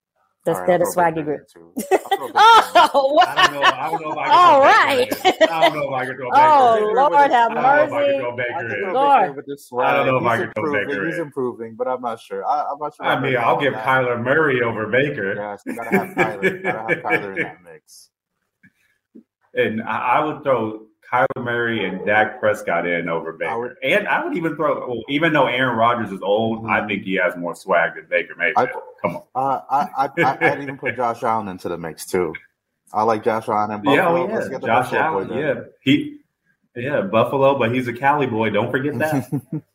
[0.45, 1.75] That's right, they're the I'll throw Baker swaggy group.
[2.31, 2.55] there, too.
[2.55, 2.93] I'll throw Baker in there.
[2.93, 3.61] Oh, I don't know.
[3.61, 3.73] wow.
[3.77, 5.09] I don't know if I can All throw right.
[5.09, 5.49] Baker in.
[5.49, 6.91] I don't know if I can throw Baker Oh.
[6.95, 8.19] Lord have I don't know if I can mercy.
[8.19, 8.93] throw Baker in.
[8.93, 9.35] Lord.
[9.35, 10.23] With this I don't know if.
[10.23, 10.87] I can throw improving.
[10.87, 11.21] Baker He's in.
[11.21, 12.45] improving, but I'm not sure.
[12.45, 13.05] I, I'm not sure.
[13.05, 13.85] I I'm mean, I'll give that.
[13.85, 15.35] Kyler Murray over Baker.
[15.35, 16.63] Yes, you gotta have Kyler.
[16.63, 18.09] gotta have Kyler in that mix.
[19.55, 23.59] And I, I would throw Kyler Murray and Dak Prescott in over Baker.
[23.59, 26.87] would- and I would even throw, well, even though Aaron Rodgers is old, I Mhm.
[26.87, 28.69] think he has more swag than Baker Mayfield.
[29.01, 29.23] Come on.
[29.35, 32.33] Uh, I, I, I, I'd even put Josh Allen into the mix too.
[32.91, 34.27] I like Josh Allen and Buffalo.
[34.27, 34.59] yeah, oh, yeah.
[34.59, 35.27] Josh Buffalo Allen.
[35.27, 35.37] boys.
[35.37, 35.53] Yeah.
[35.81, 36.17] He,
[36.75, 38.49] yeah, Buffalo, but he's a Cali boy.
[38.49, 39.29] Don't forget that.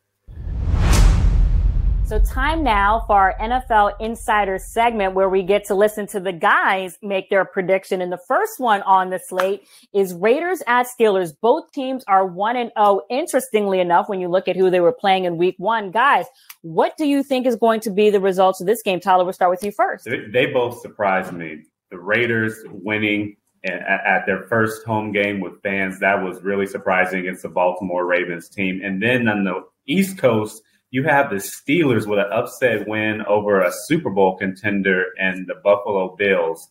[2.09, 6.33] So time now for our NFL Insider segment where we get to listen to the
[6.33, 8.01] guys make their prediction.
[8.01, 11.35] And the first one on the slate is Raiders at Steelers.
[11.38, 13.03] Both teams are one and oh.
[13.11, 16.25] Interestingly enough, when you look at who they were playing in week one, guys,
[16.62, 19.01] what do you think is going to be the results of this game?
[19.01, 20.07] Tyler, we'll start with you first.
[20.07, 21.64] they, they both surprised me.
[21.90, 27.42] The Raiders winning at their first home game with fans, that was really surprising against
[27.42, 28.81] the Baltimore Ravens team.
[28.83, 33.61] And then on the East Coast, you have the Steelers with an upset win over
[33.61, 36.70] a Super Bowl contender and the Buffalo Bills.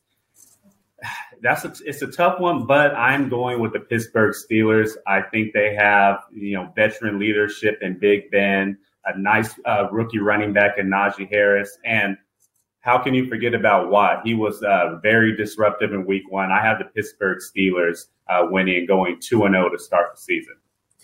[1.41, 4.91] That's a, it's a tough one, but I'm going with the Pittsburgh Steelers.
[5.06, 10.19] I think they have you know veteran leadership in Big Ben, a nice uh, rookie
[10.19, 12.17] running back in Najee Harris, and
[12.80, 14.21] how can you forget about Watt?
[14.23, 16.51] He was uh, very disruptive in Week One.
[16.51, 20.21] I have the Pittsburgh Steelers uh, winning and going two and zero to start the
[20.21, 20.56] season.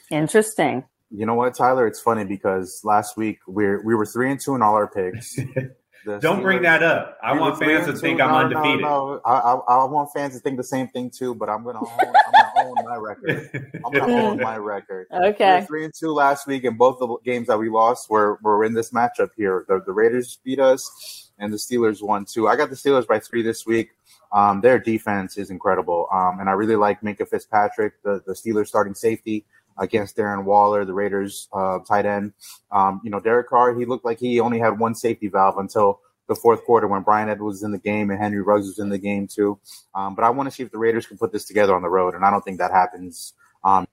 [0.10, 0.86] Interesting.
[1.16, 1.86] You know what, Tyler?
[1.86, 5.38] It's funny because last week we're we were three and two in all our picks.
[6.20, 7.18] Don't bring that up.
[7.24, 8.24] I we want fans to think two.
[8.24, 8.82] I'm undefeated.
[8.82, 9.22] No, no.
[9.24, 11.36] I, I, I want fans to think the same thing too.
[11.36, 13.72] But I'm gonna own, I'm gonna own my record.
[13.86, 15.06] I'm gonna own my record.
[15.12, 15.60] We Okay.
[15.60, 18.66] were three and two last week, and both the games that we lost were were
[18.66, 19.66] in this matchup here.
[19.68, 22.48] The, the Raiders beat us, and the Steelers won too.
[22.48, 23.92] I got the Steelers by three this week.
[24.34, 28.68] Um, their defense is incredible, um, and I really like Minkah Fitzpatrick, the the Steelers
[28.68, 29.46] starting safety
[29.78, 32.34] against Darren Waller, the Raiders uh, tight end.
[32.72, 36.00] Um, you know, Derek Carr, he looked like he only had one safety valve until
[36.28, 38.90] the fourth quarter when Bryan Edwards was in the game and Henry Ruggs was in
[38.90, 39.60] the game too.
[39.94, 41.90] Um, but I want to see if the Raiders can put this together on the
[41.90, 43.34] road, and I don't think that happens.
[43.64, 43.88] Um,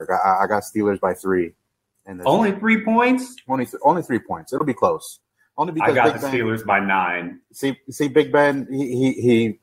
[0.00, 1.52] I, I got Steelers by three.
[2.06, 3.34] And Only three points.
[3.48, 4.52] only th- only three points.
[4.52, 5.18] It'll be close.
[5.58, 7.40] Only because I got Big the Ben, Steelers by nine.
[7.52, 9.58] see see Big Ben he, he he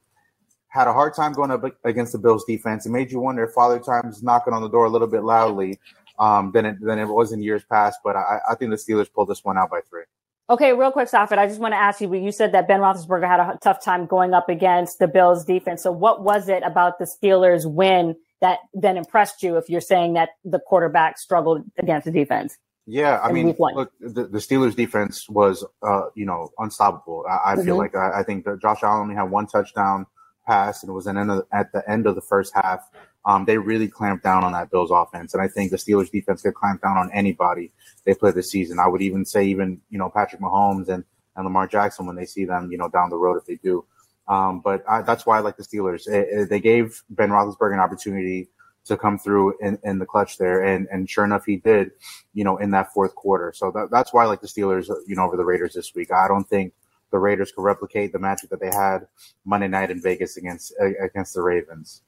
[0.74, 2.88] had a hard time going up against the Bills defense.
[2.88, 5.80] It made you wonder if Father Time's knocking on the door a little bit loudly
[6.18, 8.00] um, than it than it was in years past.
[8.04, 10.04] But I, I think the Steelers pulled this one out by three.
[10.50, 11.38] Okay, real quick, Safid.
[11.38, 12.08] I just want to ask you.
[12.08, 15.46] But you said that Ben Roethlisberger had a tough time going up against the Bills'
[15.46, 15.84] defense.
[15.84, 19.58] So, what was it about the Steelers' win that then impressed you?
[19.58, 22.58] If you're saying that the quarterback struggled against the defense,
[22.88, 27.26] Yeah, I mean, look, the, the Steelers defense was, uh, you know, unstoppable.
[27.30, 27.78] I, I feel Mhm.
[27.78, 30.08] like I, I think that Josh Allen had one touchdown
[30.46, 32.90] pass, and it was an end of, at the end of the first half.
[33.26, 36.42] Um, they really clamped down on that Bills offense, and I think the Steelers defense
[36.42, 37.72] could clamp down on anybody
[38.06, 38.80] they play this season.
[38.80, 41.04] I would even say, even you know, Patrick Mahomes and
[41.36, 43.86] and Lamar Jackson when they see them, you know, down the road if they do.
[44.28, 46.08] Um, but I, that's why I like the Steelers.
[46.08, 48.50] It- it- they gave Ben Roethlisberger an opportunity
[48.86, 51.92] to come through in, in the clutch there, and and sure enough, he did.
[52.34, 53.54] You know, in that fourth quarter.
[53.56, 54.88] So that, that's why I like the Steelers.
[55.08, 56.12] You know, over the Raiders this week.
[56.12, 56.74] I don't think
[57.14, 59.08] the Raiders could replicate the magic that they had
[59.46, 62.02] Monday night in Vegas against against the Ravens.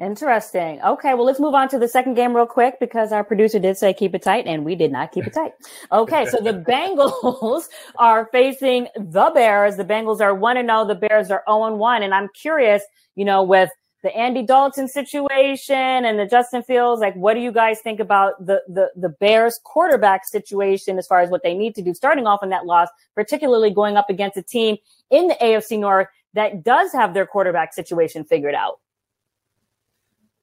[0.00, 0.80] interesting.
[0.82, 3.76] Okay, well, let's move on to the second game real quick because our producer did
[3.76, 5.52] say keep it tight, and we did not keep it tight.
[5.92, 9.76] Okay, so the Bengals are facing the Bears.
[9.76, 10.86] The Bengals are one and zero.
[10.86, 12.02] The Bears are zero and one.
[12.02, 12.82] And I'm curious,
[13.14, 13.70] you know, with
[14.04, 18.34] the Andy Dalton situation and the Justin Fields, like, what do you guys think about
[18.38, 22.26] the the the Bears quarterback situation as far as what they need to do starting
[22.26, 24.76] off in that loss, particularly going up against a team
[25.10, 28.78] in the AFC North that does have their quarterback situation figured out?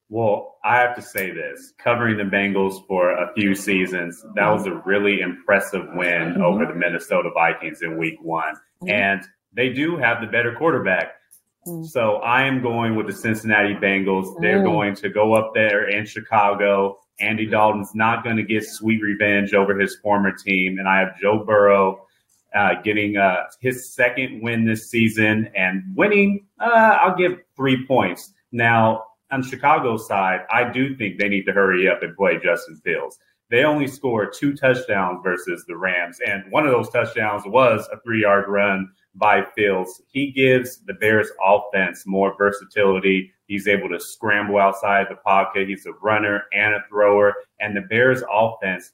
[0.08, 4.66] Well, I have to say this covering the Bengals for a few seasons, that was
[4.66, 6.42] a really impressive win Mhm.
[6.42, 8.54] over the Minnesota Vikings in week one.
[8.82, 8.90] Mhm.
[8.90, 9.22] And
[9.52, 11.14] they do have the better quarterback.
[11.66, 11.84] Mm.
[11.86, 14.34] So I am going with the Cincinnati Bengals.
[14.40, 14.64] They're Mm.
[14.64, 16.98] going to go up there in Chicago.
[17.20, 20.78] Andy Dalton's not going to get sweet revenge over his former team.
[20.78, 22.06] And I have Joe Burrow
[22.54, 28.34] uh, getting uh, his second win this season and winning, uh, I'll give three points.
[28.50, 32.76] Now, on Chicago's side, I do think they need to hurry up and play Justin
[32.84, 33.18] Fields.
[33.50, 37.98] They only scored two touchdowns versus the Rams, and one of those touchdowns was a
[38.00, 40.00] three yard run by Fields.
[40.08, 43.32] He gives the Bears offense more versatility.
[43.46, 45.68] He's able to scramble outside the pocket.
[45.68, 47.34] He's a runner and a thrower.
[47.60, 48.92] And the Bears offense,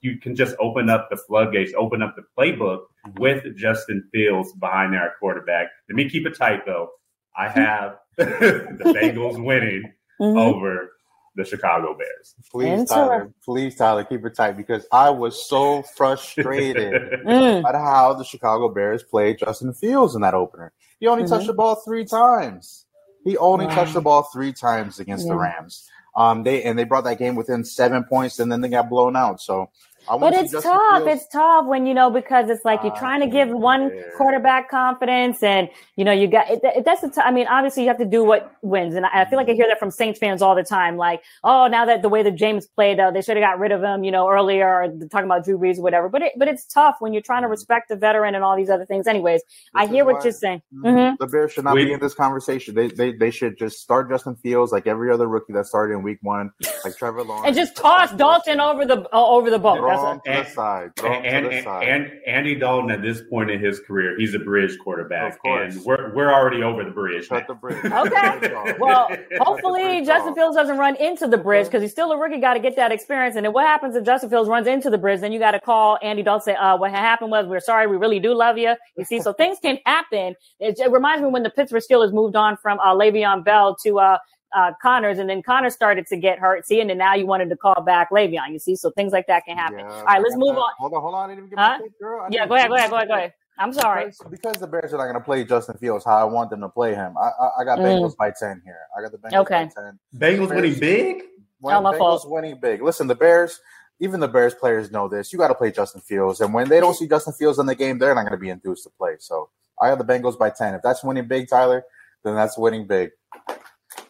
[0.00, 2.80] you can just open up the floodgates, open up the playbook
[3.18, 5.68] with Justin Fields behind their quarterback.
[5.88, 6.88] Let me keep it tight though.
[7.36, 10.38] I have the Bengals winning Mhm.
[10.38, 10.92] over
[11.34, 12.34] the Chicago Bears.
[12.50, 13.32] Please, Tyler.
[13.44, 17.64] Please, Tyler, keep it tight because I was so frustrated Mm.
[17.66, 20.72] at how the Chicago Bears played Justin Fields in that opener.
[21.00, 21.28] He only Mhm.
[21.28, 22.86] touched the ball three times.
[23.24, 23.74] He only Wow.
[23.76, 25.88] touched the ball three times against the Rams.
[26.14, 29.16] Um, they and they brought that game within seven points, and then they got blown
[29.16, 29.40] out.
[29.40, 31.02] So, I But want to see it's tough.
[31.02, 34.12] Fields- It's tough when you know because it's like you're trying to give one care.
[34.16, 37.10] quarterback confidence, and you know you got it, it, that's the.
[37.10, 39.48] T- I mean, obviously you have to do what wins, and I, I feel like
[39.48, 40.96] I hear that from Saints fans all the time.
[40.96, 43.72] Like, oh, now that the way that Jameis played, uh, they should have got rid
[43.72, 44.66] of him, you know, earlier.
[44.68, 46.08] Or talking about Drew Brees or whatever.
[46.08, 48.70] But it, but it's tough when you're trying to respect the veteran and all these
[48.70, 49.06] other things.
[49.06, 49.42] Anyways,
[49.74, 50.62] I hear what you're saying.
[50.74, 51.10] Mhm.
[51.10, 52.74] hmm The Bears should not We- be in this conversation.
[52.74, 56.02] They, they they should just start Justin Fields like every other rookie that started in
[56.02, 56.50] Week One,
[56.84, 59.80] like Trevor Lawrence, And just toss Dalton over the uh, over the boat.
[59.96, 60.36] Throw That's him it.
[60.36, 60.96] to the side.
[60.96, 61.88] Throw him And, to the and, side.
[61.88, 65.74] and Andy Dalton at this point in his career, he's a bridge quarterback, Of course.
[65.76, 67.28] and we're we're already over the bridge.
[67.28, 67.84] Cut the bridge.
[67.84, 68.74] Okay.
[68.78, 70.36] Well, hopefully bridge Justin off.
[70.36, 72.38] Fields doesn't run into the bridge because he's still a rookie.
[72.40, 73.36] Got to get that experience.
[73.36, 75.20] And then what happens if Justin Fields runs into the bridge?
[75.20, 76.44] Then you got to call Andy Dalton.
[76.44, 77.86] Say, uh, what happened was we're sorry.
[77.86, 78.74] We really do love you.
[78.96, 80.34] You see, so things can happen.
[80.60, 83.98] It, it reminds me when the Pittsburgh Steelers moved on from uh, Le'Veon Bell to
[83.98, 84.18] uh,
[84.54, 86.66] uh, Connors, and then Connors started to get hurt.
[86.66, 88.52] See, and then now you wanted to call back Le'Veon.
[88.52, 89.78] You see, so things like that can happen.
[89.78, 90.70] Yeah, All right, let's move I- on.
[90.78, 91.24] Hold on, hold on.
[91.30, 91.76] I didn't even get Huh?
[91.78, 92.20] my pick, girl.
[92.22, 93.32] I Yeah, go ahead, go ahead, go ahead, go ahead.
[93.58, 94.06] I'm sorry.
[94.06, 96.60] Because, because the Bears are not going to play Justin Fields how I want them
[96.62, 97.16] to play him.
[97.18, 98.00] I I, I got Mm.
[98.00, 98.78] Bengals by ten here.
[98.96, 99.64] I got the Bengals Okay.
[99.64, 99.98] by ten.
[100.16, 101.22] Bengals winning big.
[101.60, 102.30] When Oh, my Bengals fault.
[102.30, 102.82] winning big.
[102.82, 103.60] Listen, the Bears,
[104.00, 105.32] even the Bears players know this.
[105.32, 107.74] You got to play Justin Fields, and when they don't see Justin Fields in the
[107.74, 109.16] game, they're not going to be enthused to play.
[109.20, 110.74] So I got the Bengals by ten.
[110.74, 111.84] If that's winning big, Tyler,
[112.24, 113.10] then that's winning big.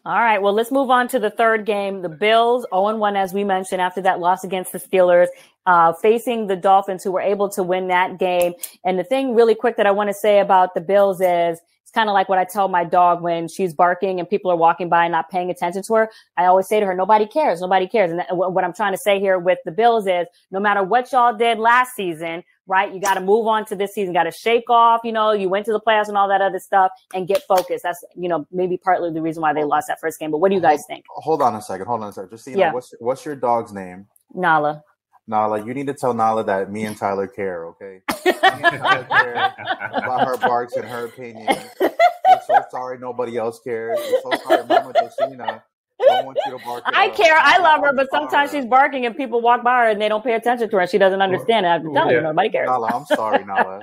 [0.05, 0.43] All right.
[0.43, 2.03] Well, let's move on to the third game.
[2.03, 5.29] The Bills, 0 1, as we mentioned, after that loss against the Steelers,
[5.67, 8.55] uh, facing the Dolphins, who were able to win that game.
[8.85, 11.93] And the thing really quick that I want to say about the Bills is it's
[11.95, 14.89] kind of like what I tell my dog when she's barking and people are walking
[14.89, 16.11] by and not paying attention to her.
[16.37, 17.61] I always say to her, nobody cares.
[17.61, 18.11] Nobody cares.
[18.11, 21.37] And what I'm trying to say here with the Bills is no matter what y'all
[21.37, 22.93] did last season, right?
[22.93, 25.49] You got to move on to this season, got to shake off, you know, you
[25.49, 27.83] went to the playoffs and all that other stuff and get focused.
[27.83, 30.31] That's, you know, maybe partly the reason why they lost that first game.
[30.31, 31.05] But what do you guys think?
[31.11, 31.87] Hold on a second.
[31.87, 32.31] Hold on a second.
[32.31, 32.69] Just so you Yeah.
[32.69, 34.07] know, what's, what's your dog's name?
[34.35, 34.83] Nala.
[35.27, 38.01] Nala, you need to tell Nala that me and Tyler care, okay?
[38.25, 38.33] Me
[38.65, 39.55] and Tyler care
[39.95, 41.49] about her barks and her opinion.
[41.81, 43.99] We're so sorry nobody else cares.
[44.25, 45.63] We're so sorry Mama Josina
[46.07, 46.83] don't want you to bark.
[46.87, 47.35] at I care.
[47.37, 50.23] I love her, but sometimes she's barking and people walk by her and they don't
[50.25, 51.69] pay attention to her and she doesn't understand it.
[51.69, 52.17] I have to tell Yeah.
[52.19, 52.67] you, nobody cares.
[52.69, 53.81] Nala, I'm sorry, Nala.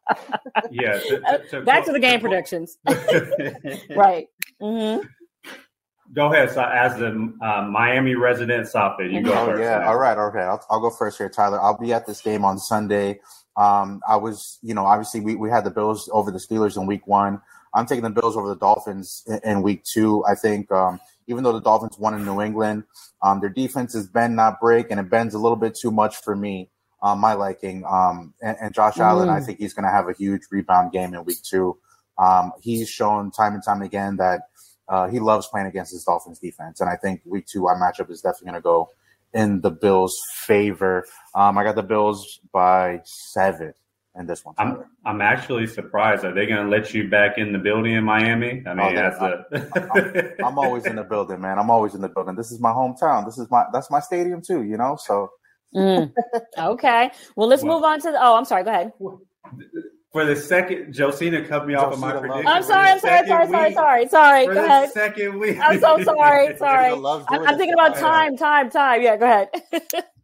[0.70, 0.98] yeah.
[0.98, 2.78] to- to- to- Back to the game predictions.
[3.96, 4.26] right.
[4.60, 4.98] hmm
[6.14, 6.50] Go ahead.
[6.50, 7.08] So, as the
[7.42, 9.60] uh, Miami resident, Safid, you go Oh first.
[9.60, 9.88] yeah, man.
[9.88, 10.38] all right, okay.
[10.40, 11.60] I'll, I'll go first here, Tyler.
[11.60, 13.20] I'll be at this game on Sunday.
[13.58, 16.86] Um, I was, you know, obviously we, we had the Bills over the Steelers in
[16.86, 17.42] Week One.
[17.74, 20.24] I'm taking the Bills over the Dolphins in, in Week Two.
[20.24, 22.84] I think um, even though the Dolphins won in New England,
[23.22, 26.16] um, their defense is bend not break, and it bends a little bit too much
[26.16, 26.70] for me,
[27.02, 27.84] um, my liking.
[27.88, 29.46] Um, and, and Josh Allen, I Mm.
[29.46, 31.78] think he's going to have a huge rebound game in Week Two.
[32.18, 34.40] Um, he's shown time and time again that
[34.88, 38.10] uh, he loves playing against his Dolphins defense, and I think Week Two our matchup
[38.10, 38.88] is definitely going to go
[39.34, 41.04] in the Bills' favor.
[41.34, 43.74] Um, I got the Bills by seven
[44.18, 44.54] in this one.
[44.58, 46.24] I'm I'm actually surprised.
[46.24, 48.62] Are they going to let you back in the building in Miami?
[48.66, 50.44] I mean, Oh, that's they're- a.
[50.46, 51.58] I'm always in the building, man.
[51.58, 52.34] I'm always in the building.
[52.36, 53.24] This is my hometown.
[53.24, 54.62] This is my that's my stadium too.
[54.64, 55.30] You know, so
[55.74, 56.10] Mm.
[56.56, 57.10] Okay.
[57.36, 58.18] Well, let's Well- move on to the.
[58.18, 58.64] Oh, I'm sorry.
[58.64, 58.92] Go ahead.
[60.12, 62.46] For the second, Josina cut me off of my prediction.
[62.46, 62.88] I'm sorry.
[62.88, 63.18] I'm sorry.
[63.18, 63.46] second Sorry.
[63.50, 63.68] Sorry.
[63.68, 63.74] week.
[63.74, 64.08] Sorry.
[64.08, 64.46] Sorry.
[64.46, 64.90] For Go ahead.
[64.92, 65.58] second week.
[65.60, 66.56] I'm so sorry.
[66.64, 66.86] Sorry.
[66.86, 68.34] I'm, doing I'm thinking about time.
[68.38, 68.70] Time.
[68.70, 69.02] Time.
[69.02, 69.18] Yeah.
[69.18, 69.48] Go ahead.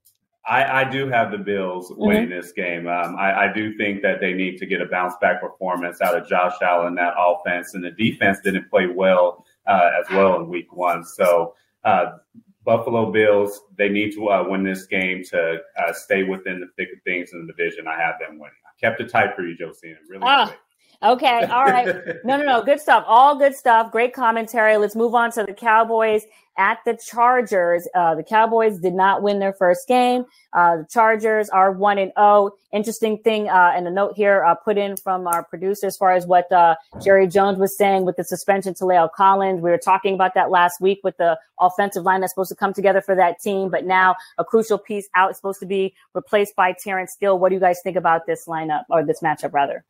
[0.47, 2.01] I, I do have the Bills Mm-hmm.
[2.07, 2.87] winning this game.
[2.87, 6.17] Um, I, I do think that they need to get a bounce back performance out
[6.17, 10.49] of Josh Allen, that offense, and the defense didn't play well uh, as well in
[10.49, 11.05] Week One.
[11.05, 11.55] So
[11.85, 12.19] uh,
[12.65, 16.89] Buffalo Bills, they need to uh, win this game to uh, stay within the thick
[16.95, 17.87] of things in the division.
[17.87, 18.55] I have them winning.
[18.67, 19.97] I kept it tight for you, Josina.
[20.09, 20.23] Really.
[20.25, 20.59] Ah, quick.
[21.03, 21.45] Okay.
[21.45, 21.95] All right.
[22.25, 22.63] No, no, no.
[22.63, 23.05] Good stuff.
[23.07, 23.93] All good stuff.
[23.93, 24.79] Great commentary.
[24.79, 26.23] Let's move on to the Cowboys
[26.57, 27.87] at the Chargers.
[27.95, 30.25] Uh, the Cowboys did not win their first game.
[30.53, 32.53] Uh, the Chargers are one and zero.
[32.73, 36.13] Interesting thing, uh, and a note here uh, put in from our producer as far
[36.13, 39.61] as what uh, Jerry Jones was saying with the suspension to La'el Collins.
[39.61, 42.73] We were talking about that last week with the offensive line that's supposed to come
[42.73, 46.57] together for that team, but now a crucial piece out is supposed to be replaced
[46.57, 47.39] by Terence Steele.
[47.39, 49.85] What do you guys think about this lineup or this matchup rather?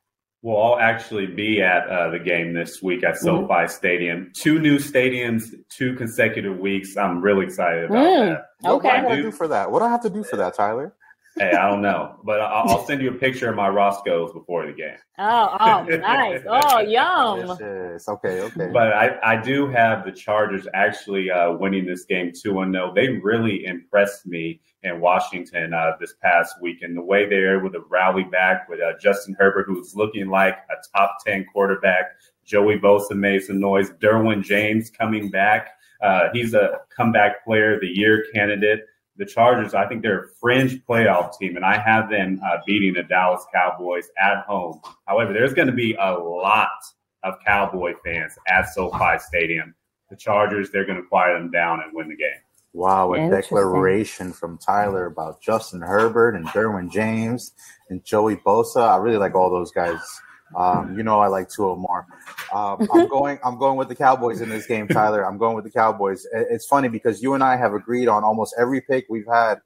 [0.45, 3.49] We'll all actually be at uh, the game this week at Mm-hmm.
[3.49, 4.31] SoFi Stadium.
[4.35, 6.99] Two new stadiums, two consecutive weeks.
[6.99, 8.47] I'm really excited about Mm, that.
[8.61, 8.89] What, Okay.
[8.89, 9.71] what do I I do- do for that?
[9.71, 10.93] What do I have to do for that, Tyler?
[11.39, 14.67] Hey, I don't know, but I'll, I'll send you a picture of my Roscoe's before
[14.67, 14.99] the game.
[15.19, 16.43] Oh, oh, nice.
[16.47, 17.41] Oh, yum.
[17.41, 18.07] Delicious.
[18.09, 18.69] Okay, okay.
[18.71, 22.93] But I, I do have the Chargers actually uh, winning this game 2 and 0.
[22.95, 27.59] They really impressed me in Washington uh, this past week and the way they were
[27.59, 32.13] able to rally back with uh, Justin Herbert, who's looking like a top 10 quarterback.
[32.45, 33.91] Joey Bosa made some noise.
[33.91, 35.71] Derwin James coming back.
[36.03, 38.81] Uh, he's a comeback player of the year candidate.
[39.17, 42.95] The Chargers, I think they're a fringe playoff team, and I have them uh, beating
[42.95, 44.81] the Dallas Cowboys at home.
[45.07, 46.69] However, there's going to be a lot
[47.23, 49.75] of Cowboy fans at SoFi Stadium.
[50.11, 52.44] The Chargers, they're going to quiet them down and win the game.
[52.75, 57.53] Wow, a declaration from Tyler about Justin Herbert and Derwin James
[57.89, 58.89] and Joey Bosa.
[58.89, 60.01] I really like all those guys.
[60.57, 62.05] Um, you know, I like two of them more.
[62.53, 63.39] Um, I'm going.
[63.45, 65.25] I'm going with the Cowboys in this game, Tyler.
[65.25, 66.27] I'm going with the Cowboys.
[66.33, 69.61] It's funny because you and I have agreed on almost every pick we've had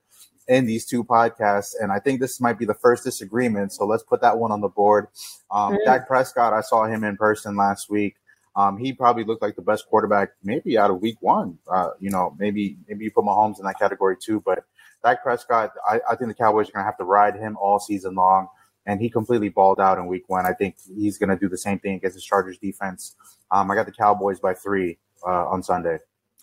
[0.47, 3.73] in these two podcasts, and I think this might be the first disagreement.
[3.73, 5.09] So let's put that one on the board.
[5.51, 5.85] Um, Mm.
[5.87, 8.16] Dak Prescott, I saw him in person last week.
[8.57, 11.59] Um, he probably looked like the best quarterback, maybe out of week one.
[11.70, 14.41] Uh, you know, maybe maybe you put Mahomes in that category too.
[14.45, 14.64] But
[15.05, 17.79] Dak Prescott, I, I think the Cowboys are going to have to ride him all
[17.79, 18.49] season long,
[18.87, 20.45] and he completely balled out in week one.
[20.47, 23.14] I think he's going to do the same thing against the Chargers defense.
[23.51, 25.99] Um, I got the Cowboys by three uh, on Sunday.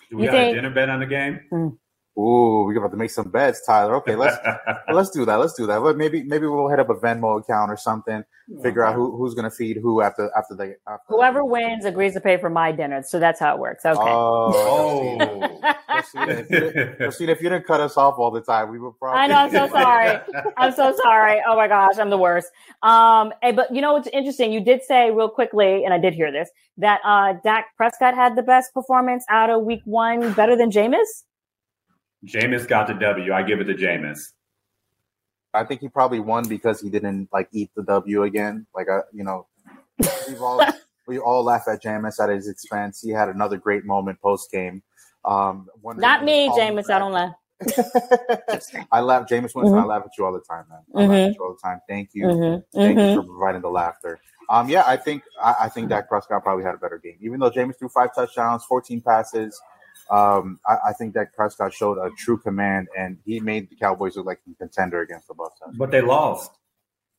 [0.10, 1.78] Do we You got think- a dinner bet on the game?
[2.18, 3.96] Ooh, we're about to make some bets, Tyler.
[3.98, 4.38] Okay, let's
[4.94, 5.36] let's do that.
[5.36, 5.80] Let's do that.
[5.82, 8.24] But maybe maybe we'll head up a Venmo account or something.
[8.62, 10.76] Figure out who, who's going to feed who after after they.
[10.88, 13.86] After Whoever wins agrees to pay for my dinner, so that's how it works.
[13.86, 14.00] Okay.
[14.00, 15.96] Oh, Oh.
[15.96, 18.98] Josina, if you didn't- if you didn't cut us off all the time, we would
[19.00, 19.20] probably.
[19.22, 19.36] I know.
[19.36, 20.20] I'm so sorry.
[20.58, 21.42] I'm so sorry.
[21.48, 22.48] Oh my gosh, I'm the worst.
[22.84, 24.54] Um, eh, but you know what's interesting?
[24.54, 28.36] You did say real quickly, and I did hear this that uh, Dak Prescott had
[28.36, 31.24] the best performance out of Week One, better than Jameis.
[32.26, 33.34] Jameis got the W.
[33.34, 34.32] I give it to Jameis.
[35.54, 38.68] I think he probably won because he didn't like eat the W again.
[38.76, 39.48] Like, uh, you know,
[40.28, 40.62] we've all
[41.08, 43.02] we all laugh at Jameis at his expense.
[43.02, 44.84] He had another great moment post game.
[45.24, 46.90] Um, Not me, he Jameis.
[46.90, 47.34] I don't laugh.
[48.92, 49.78] I laugh, Jameis Winston.
[49.78, 49.88] I Mhm.
[49.88, 50.80] laugh at you all the time, man.
[50.94, 51.30] I laugh Mhm.
[51.30, 51.80] at you all the time.
[51.88, 52.78] Thank you, Mm-hmm.
[52.80, 53.16] thank Mm-hmm.
[53.16, 54.20] you for providing the laughter.
[54.50, 57.40] Um, yeah, I think I, I think Dak Prescott probably had a better game, even
[57.40, 59.60] though Jameis threw five touchdowns, fourteen passes.
[60.10, 64.16] Um, I, I think that Prescott showed a true command, and he made the Cowboys
[64.16, 65.52] look like a contender against the Bucs.
[65.78, 66.52] But they lost.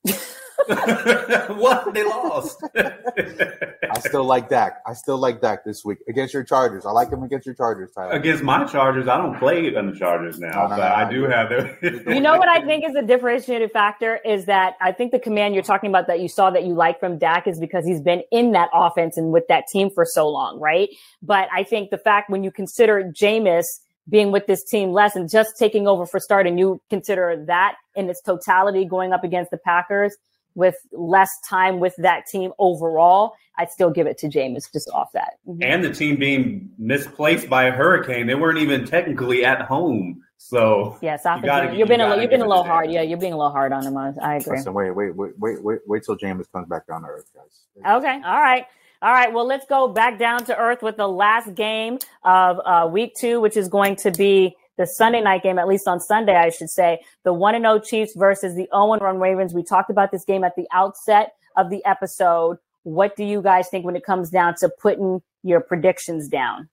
[0.66, 1.94] what?
[1.94, 2.62] They lost.
[2.76, 4.80] I still like Dak.
[4.86, 6.84] I still like Dak this week against your Chargers.
[6.84, 8.12] I like him against your Chargers, Tyler.
[8.12, 11.04] Against my Chargers, I don't play on the Chargers now, No, no, but no, I
[11.04, 11.10] no.
[11.10, 11.76] do have them.
[12.16, 15.54] You know what I think is a differentiated factor is that I think the command
[15.54, 18.22] you're talking about that you saw that you like from Dak is because he's been
[18.32, 20.88] in that offense and with that team for so long, right?
[21.22, 23.64] But I think the fact when you consider Jameis
[24.08, 27.74] being with this team less and just taking over for start and you consider that
[27.94, 30.16] in its totality going up against the Packers
[30.54, 35.12] with less time with that team overall, I'd still give it to Jameis just off
[35.12, 35.34] that.
[35.46, 35.58] Mhm.
[35.62, 38.26] and the team being misplaced by a hurricane.
[38.26, 40.22] They weren't even technically at home.
[40.38, 41.72] So Yes, gotta- offensive.
[41.72, 42.90] you You've been a little, you've been a little hard.
[42.90, 43.96] Yeah, you're being a little hard on him.
[43.96, 44.56] I I agree.
[44.58, 47.96] Listen, wait, wait, wait, wait, wait, wait till Jameis comes back down to earth, guys.
[47.98, 48.20] Okay.
[48.24, 48.66] All right.
[49.02, 49.32] All right.
[49.32, 53.40] Well, let's go back down to earth with the last game of uh, week two,
[53.40, 56.70] which is going to be the Sunday night game, at least on Sunday, I should
[56.70, 57.00] say.
[57.24, 59.54] The 1 and 0 Chiefs versus the 0 and 1 Ravens.
[59.54, 62.58] We talked about this game at the outset of the episode.
[62.84, 66.68] What do you guys think when it comes down to putting your predictions down?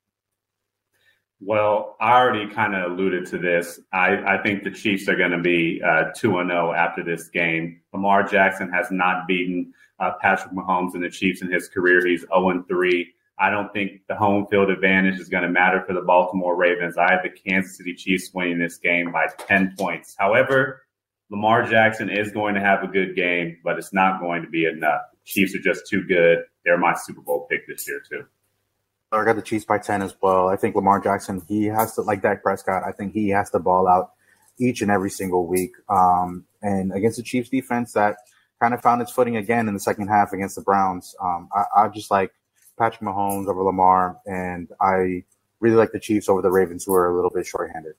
[1.46, 3.80] Well, I already kind of alluded to this.
[3.91, 7.28] I, I think the Chiefs are going to be uh, 2 and 0 after this
[7.28, 7.82] game.
[7.91, 12.06] Lamar Jackson has not beaten uh, Patrick Mahomes and the Chiefs in his career.
[12.06, 13.14] He's 0 and 3.
[13.39, 16.98] I don't think the home field advantage is going to matter for the Baltimore Ravens.
[16.98, 20.16] I have the Kansas City Chiefs winning this game by 10 points.
[20.18, 20.84] However,
[21.30, 24.66] Lamar Jackson is going to have a good game, but it's not going to be
[24.66, 25.02] enough.
[25.26, 26.39] Chiefs are just too good.
[26.64, 28.24] They're my Super Bowl pick this year, too.
[29.20, 30.47] I got the Chiefs by 10 as well.
[30.47, 33.59] I think Lamar Jackson, he has to, like Dak Prescott, I think he has to
[33.59, 34.14] ball out
[34.59, 35.72] each and every single week.
[35.89, 38.18] Um, and against the Chiefs defense that
[38.59, 41.16] kind of found its footing again in the second half against the Browns.
[41.22, 42.32] Um, I, I just like
[42.78, 45.24] Patrick Mahomes over Lamar, and I
[45.59, 47.93] really like the Chiefs over the Ravens, who are a little bit shorthanded.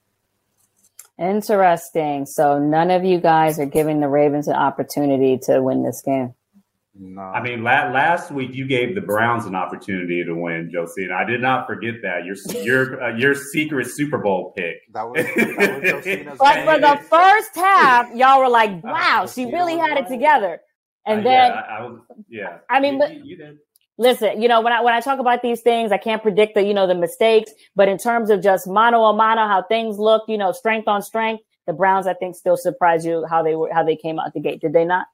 [1.18, 2.26] Interesting.
[2.26, 6.34] So none of you guys are giving the Ravens an opportunity to win this game.
[6.97, 11.03] No, I mean, la- last week you gave the Browns an opportunity to win, Josie,
[11.05, 14.76] and I did not forget that your your uh, your secret Super Bowl pick.
[14.92, 19.47] that was, that was Josina's But for the first half, y'all were like, wow, she
[19.47, 20.61] really had it together.
[21.05, 22.59] And Uh, then, yeah, I, I was, yeah.
[22.70, 23.59] I mean, you, but- you, you did.
[23.99, 26.62] listen, you know, when I, when I talk about these things, I can't predict the,
[26.62, 30.22] you know, the mistakes, but in terms of just mano a mano, how things look,
[30.28, 33.70] you know, strength on strength, the Browns, I think, still surprised you how they were,
[33.72, 34.61] how they came out the gate.
[34.61, 35.07] Did they not?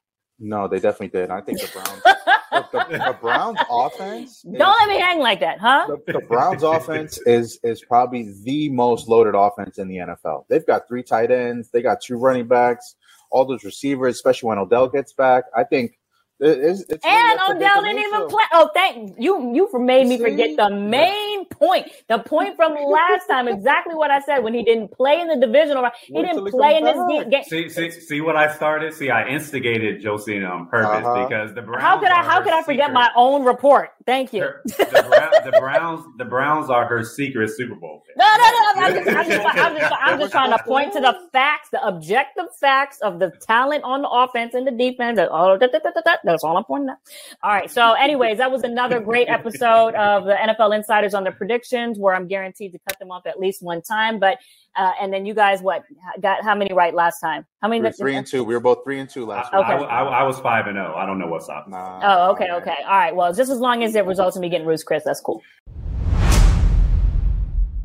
[0.43, 1.29] No, they definitely did.
[1.29, 2.01] I think the Browns,
[2.71, 4.43] the, the, Browns offense.
[4.43, 5.85] is- Don't let me hang like that, huh?
[6.07, 10.45] the, the Browns offense is is probably the most loaded offense in the NFL.
[10.49, 12.95] They've got three tight ends, they got two running backs,
[13.29, 15.43] all those receivers, especially when Odell gets back.
[15.55, 15.99] I think
[16.41, 18.29] it's, it's And Odell didn't even Mayfield.
[18.31, 18.43] play.
[18.53, 19.53] Oh, thank you.
[19.53, 20.23] You made me See?
[20.23, 21.87] forget the main point.
[22.09, 25.37] The point from last time, exactly what I said when he didn't play in the
[25.37, 25.93] divisional round.
[26.01, 27.43] He didn't play in comes this game.
[27.43, 28.93] See, see, see what I started.
[28.93, 31.27] See, I instigated Josina on purpose Uh-huh.
[31.27, 31.81] because the Browns.
[31.83, 32.23] How could I?
[32.23, 33.89] How could I forget secret- my own report?
[34.05, 34.41] Thank you.
[34.41, 38.17] her- the, Brown, the Browns, the Browns are her secret Super Bowl pick.
[38.17, 38.81] No, no, no.
[38.81, 41.85] I'm just, I'm just, I'm just, I'm just trying to point to the facts, the
[41.85, 45.19] objective facts of the talent on the offense and the defense.
[45.19, 45.57] all-.
[45.57, 46.97] That's all I'm pointing out.
[47.43, 47.69] All right.
[47.69, 52.15] So, anyways, that was another great episode of the NFL Insiders on their predictions, where
[52.15, 54.19] I'm guaranteed to cut them off at least one time.
[54.19, 54.37] But
[54.75, 55.83] uh, and then you guys, what
[56.21, 57.45] got how many right last time?
[57.61, 57.81] How many?
[57.81, 58.43] We were three and two.
[58.43, 59.67] We were both three and two last I, week.
[59.67, 59.85] Okay.
[59.85, 60.95] I, I was five and zero.
[60.95, 61.67] I don't know what's up.
[61.67, 62.61] Nah, Oh, okay, man.
[62.61, 62.75] okay.
[62.85, 63.15] All right.
[63.15, 65.41] Well, just as long as it results in me getting Roost Chris, that's cool.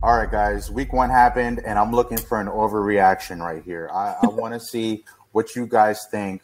[0.03, 0.70] All right, guys.
[0.70, 3.89] Week one happened, and I'm looking for an overreaction right here.
[3.93, 6.43] I, I want to see what you guys think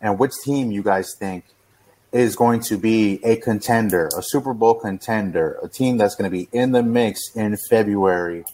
[0.00, 1.44] and which team you guys think
[2.12, 6.36] is going to be a contender, a Super Bowl contender, a team that's going to
[6.36, 8.44] be in the mix in February.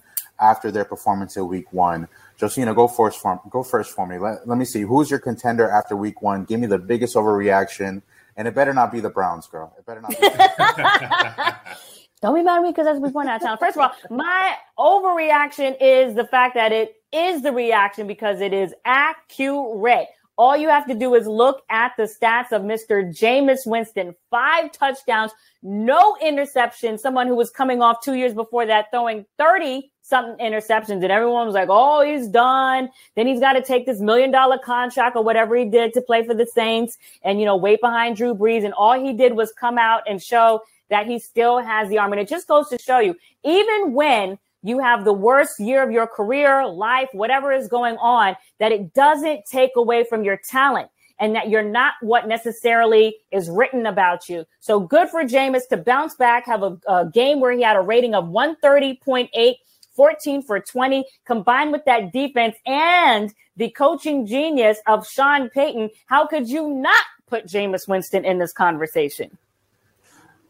[0.40, 2.08] After their performance in week one.
[2.38, 4.18] Josina, go first for go first for me.
[4.18, 6.44] Let, let me see who's your contender after week one.
[6.44, 8.02] Give me the biggest overreaction,
[8.36, 9.74] and it better not be the Browns, girl.
[9.78, 10.10] It better not.
[10.10, 10.16] Be
[12.22, 13.58] Don't be mad at me because that's week one out of town.
[13.58, 18.52] First of all, my overreaction is the fact that it is the reaction because it
[18.52, 20.08] is accurate.
[20.38, 23.10] All you have to do is look at the stats of Mr.
[23.10, 24.14] Jameis Winston.
[24.30, 25.32] Five touchdowns,
[25.62, 27.00] no interceptions.
[27.00, 31.46] Someone who was coming off two years before that throwing 30 something interceptions and everyone
[31.46, 32.88] was like, oh, he's done.
[33.16, 36.24] Then he's got to take this million dollar contract or whatever he did to play
[36.24, 38.64] for the Saints and, you know, wait behind Drew Brees.
[38.64, 40.60] And all he did was come out and show
[40.90, 42.12] that he still has the arm.
[42.12, 45.90] And it just goes to show you, even when you have the worst year of
[45.90, 50.88] your career, life, whatever is going on, that it doesn't take away from your talent
[51.18, 54.44] and that you're not what necessarily is written about you.
[54.60, 57.80] So good for Jameis to bounce back, have a, a game where he had a
[57.80, 59.54] rating of 130.8.
[59.94, 65.88] 14 for 20, combined with that defense and the coaching genius of Sean Payton.
[66.04, 69.38] How could you not put Jameis Winston in this conversation?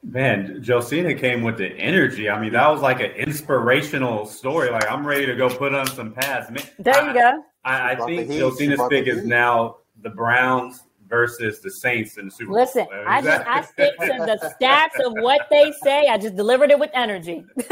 [0.03, 2.31] Man, Josina came with the energy.
[2.31, 4.71] I mean, that was like an inspirational story.
[4.71, 6.51] Like, I'm ready to go put on some pads.
[6.51, 7.43] Man, there you I, go.
[7.65, 12.51] I, I think Josina's pick is now the Browns versus the Saints in the Super
[12.51, 12.61] Bowl.
[12.61, 16.07] Listen, I just I stick to the stats of what they say.
[16.09, 17.45] I just delivered it with energy.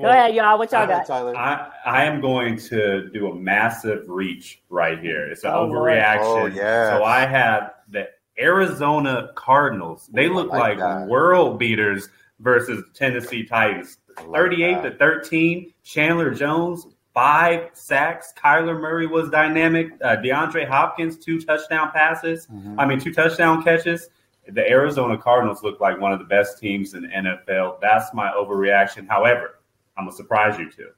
[0.00, 0.58] Go ahead, y'all.
[0.58, 1.06] What y'all got?
[1.06, 1.36] Tyler.
[1.36, 5.28] I, I am going to do a massive reach right here.
[5.28, 6.42] It's an Oh, overreaction.
[6.42, 6.96] Oh, yes.
[6.96, 8.08] So I have the
[8.38, 10.08] Arizona Cardinals.
[10.12, 11.06] They look like like, that.
[11.08, 12.08] world beaters
[12.40, 13.98] versus Tennessee Titans.
[14.32, 15.72] 38 to 13.
[15.82, 18.32] Chandler Jones, five sacks.
[18.36, 19.92] Kyler Murray was dynamic.
[20.02, 22.46] Uh, DeAndre Hopkins, two touchdown passes.
[22.48, 22.76] Mhm.
[22.78, 24.08] I mean, two touchdown catches.
[24.48, 27.78] The Arizona Cardinals look like one of the best teams in the NFL.
[27.80, 29.08] That's my overreaction.
[29.08, 29.58] However,
[29.96, 30.90] I'm going to surprise you too.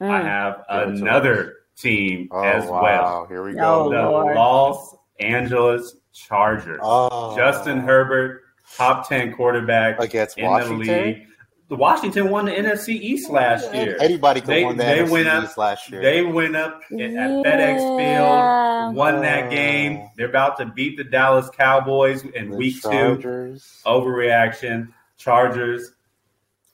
[0.00, 0.24] I Mm.
[0.24, 2.82] have Give another team Oh, as wow.
[2.82, 3.26] well.
[3.28, 3.90] Here we Oh, go.
[3.90, 4.36] The Lord.
[4.36, 6.80] Los Angeles Chargers.
[6.82, 7.36] Oh.
[7.36, 8.42] Justin Herbert,
[8.76, 10.78] top 10 quarterback Against in Washington?
[10.86, 11.26] the league.
[11.68, 13.96] The Washington won the NFC East last year.
[14.00, 16.00] Anybody could They- win the they NFC went up- East last year.
[16.02, 17.28] They went up at Yeah.
[17.28, 17.78] FedEx
[18.88, 19.50] Field, won that Oh.
[19.50, 20.08] game.
[20.16, 23.56] They're about to beat the Dallas Cowboys in The week two.
[23.86, 24.88] Overreaction.
[25.16, 25.92] Chargers.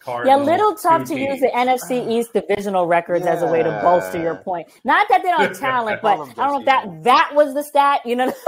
[0.07, 3.71] Yeah, Cardinals, little tough to use the NFC East divisional records as a way to
[3.83, 4.69] bolster your point.
[4.85, 7.03] Not that they don't have talent, but I don't know if Justin.
[7.03, 8.01] that that was the stat.
[8.05, 8.33] You know,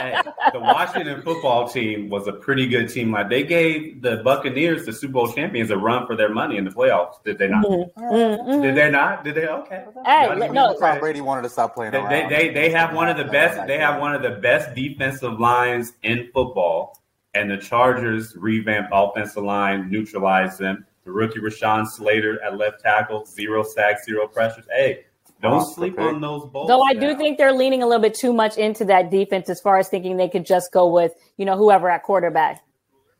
[0.00, 0.18] Hey,
[0.52, 3.10] the Washington football team was a pretty good team.
[3.12, 6.64] Like they gave the Buccaneers, the Super Bowl champions, a run for their money in
[6.64, 7.22] the playoffs.
[7.24, 7.64] Did they not?
[7.64, 8.62] Mm, mm.
[8.62, 9.24] Did they not?
[9.24, 9.46] Did they?
[9.46, 9.84] Okay.
[10.06, 10.98] Hey, Gotta let- no, Tom.
[11.00, 12.30] Brady wanted to stop playing They, around.
[12.30, 13.66] they, they, they have one of the best.
[13.66, 16.99] They have one of the best defensive lines in football,
[17.34, 20.84] and the Chargers revamped offensive line, neutralized them.
[21.04, 24.66] The rookie Rashawn Slater at left tackle, zero sacks, zero pressures.
[24.70, 25.04] Hey,
[25.40, 26.04] don't Awesome sleep pick.
[26.04, 26.68] on those bolts.
[26.68, 29.60] Though I do think they're leaning a little bit too much into that defense as
[29.60, 32.62] far as thinking they could just go with, you know, whoever at quarterback.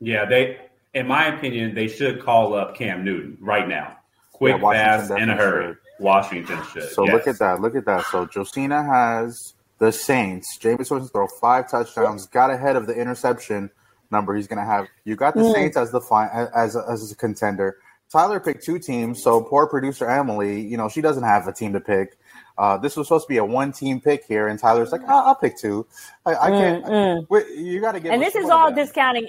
[0.00, 0.58] Yeah, they.
[0.92, 3.96] In my opinion, they should call up Cam Newton right now,
[4.32, 5.76] quick, Yeah, Washington fast, in a definitely hurry.
[6.00, 6.90] Washington should.
[6.90, 7.12] So yes.
[7.12, 7.60] look at that.
[7.60, 8.04] Look at that.
[8.06, 10.58] So Josina has the Saints.
[10.58, 13.70] Jameis Winston throw five touchdowns, got ahead of the interception
[14.10, 14.88] number he's going to have.
[15.04, 15.52] You got the Mm.
[15.52, 17.76] Saints as the fi- as as a contender.
[18.10, 21.72] Tyler picked two teams, so poor producer Emily, you know, she doesn't have a team
[21.74, 22.18] to pick.
[22.58, 25.34] Uh, this was supposed to be a one-team pick here, and Tyler's like, "I'll, I'll
[25.36, 25.86] pick two.
[26.26, 26.84] I, I can't.
[26.84, 27.26] Mm, mm.
[27.30, 29.28] Wait, you got to get." And this is all discounting,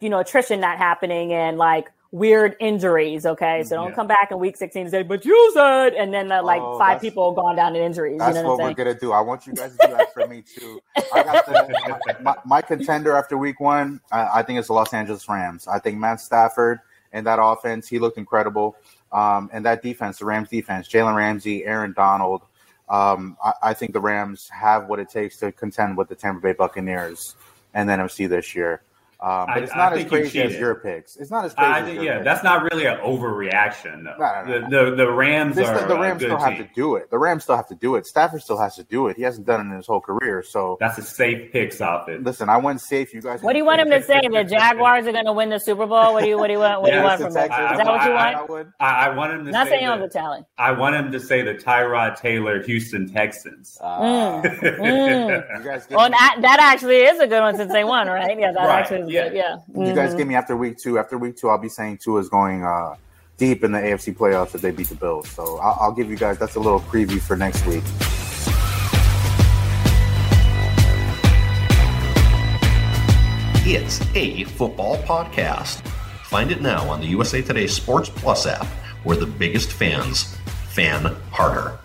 [0.00, 3.26] you know, attrition not happening and like weird injuries.
[3.26, 3.94] Okay, so don't Yeah.
[3.94, 6.78] come back in week 16 and say, "But you said," and then uh, like Oh,
[6.78, 8.18] five people gone down in injuries.
[8.18, 9.12] That's you know what what we're gonna do.
[9.12, 10.80] I want you guys to do that for me too.
[11.14, 14.00] I got the, my, my, my contender after week one.
[14.10, 15.68] I, I think it's the Los Angeles Rams.
[15.68, 16.80] I think Matt Stafford
[17.12, 18.76] and that offense, he looked incredible.
[19.12, 22.42] Um, and that defense, the Rams defense, Jalen Ramsey, Aaron Donald.
[22.88, 26.40] Um, I, I think the Rams have what it takes to contend with the Tampa
[26.40, 27.36] Bay Buccaneers
[27.74, 28.82] and the NFC this year.
[29.18, 31.16] Um, but I- it's I not as think crazy as your picks.
[31.16, 31.70] It's not as crazy.
[31.70, 32.24] I as your yeah, picks.
[32.24, 34.16] that's not really an overreaction though.
[34.18, 36.54] No, no, no, The, the the Rams This- are the a Rams good still have
[36.58, 36.66] team.
[36.66, 37.10] to do it.
[37.10, 38.06] The Rams still have to do it.
[38.06, 39.16] Stafford still has to do it.
[39.16, 40.42] He hasn't done it in his whole career.
[40.42, 42.22] So That's a safe picks outfit.
[42.22, 43.14] listen, I went safe.
[43.14, 43.42] You guys.
[43.42, 44.20] What do you want him to say?
[44.30, 46.12] The Jaguars are going to win the Super Bowl?
[46.12, 46.82] What do you What do you want?
[46.82, 47.42] What do you want from him?
[47.44, 48.68] Is that what you I- want?
[48.80, 48.84] I.
[48.86, 50.46] I, I want him to Not say saying on the, the talent.
[50.58, 53.78] I want him to say the Tyrod Taylor Houston Texans.
[53.80, 54.42] Uh, Mm.
[54.42, 55.46] Mm.
[55.58, 58.38] You guys, Well, that, that actually is a good one since they won, right?
[58.38, 59.28] Yeah, that actually is yeah.
[59.28, 59.36] good.
[59.36, 59.86] Yeah.
[59.88, 60.98] you guys give me after week two.
[60.98, 62.96] After week two, I'll be saying two is going uh,
[63.36, 65.28] deep in the AFC playoffs if they beat the Bills.
[65.28, 66.38] So I'll, I'll give you guys.
[66.38, 67.84] That's a little preview for next week.
[73.68, 75.80] It's a football podcast.
[76.26, 78.66] Find it now on the USA Today Sports Plus app,
[79.02, 80.36] where the biggest fans
[80.68, 81.78] fan harder.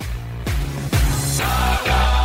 [1.17, 2.20] Saga!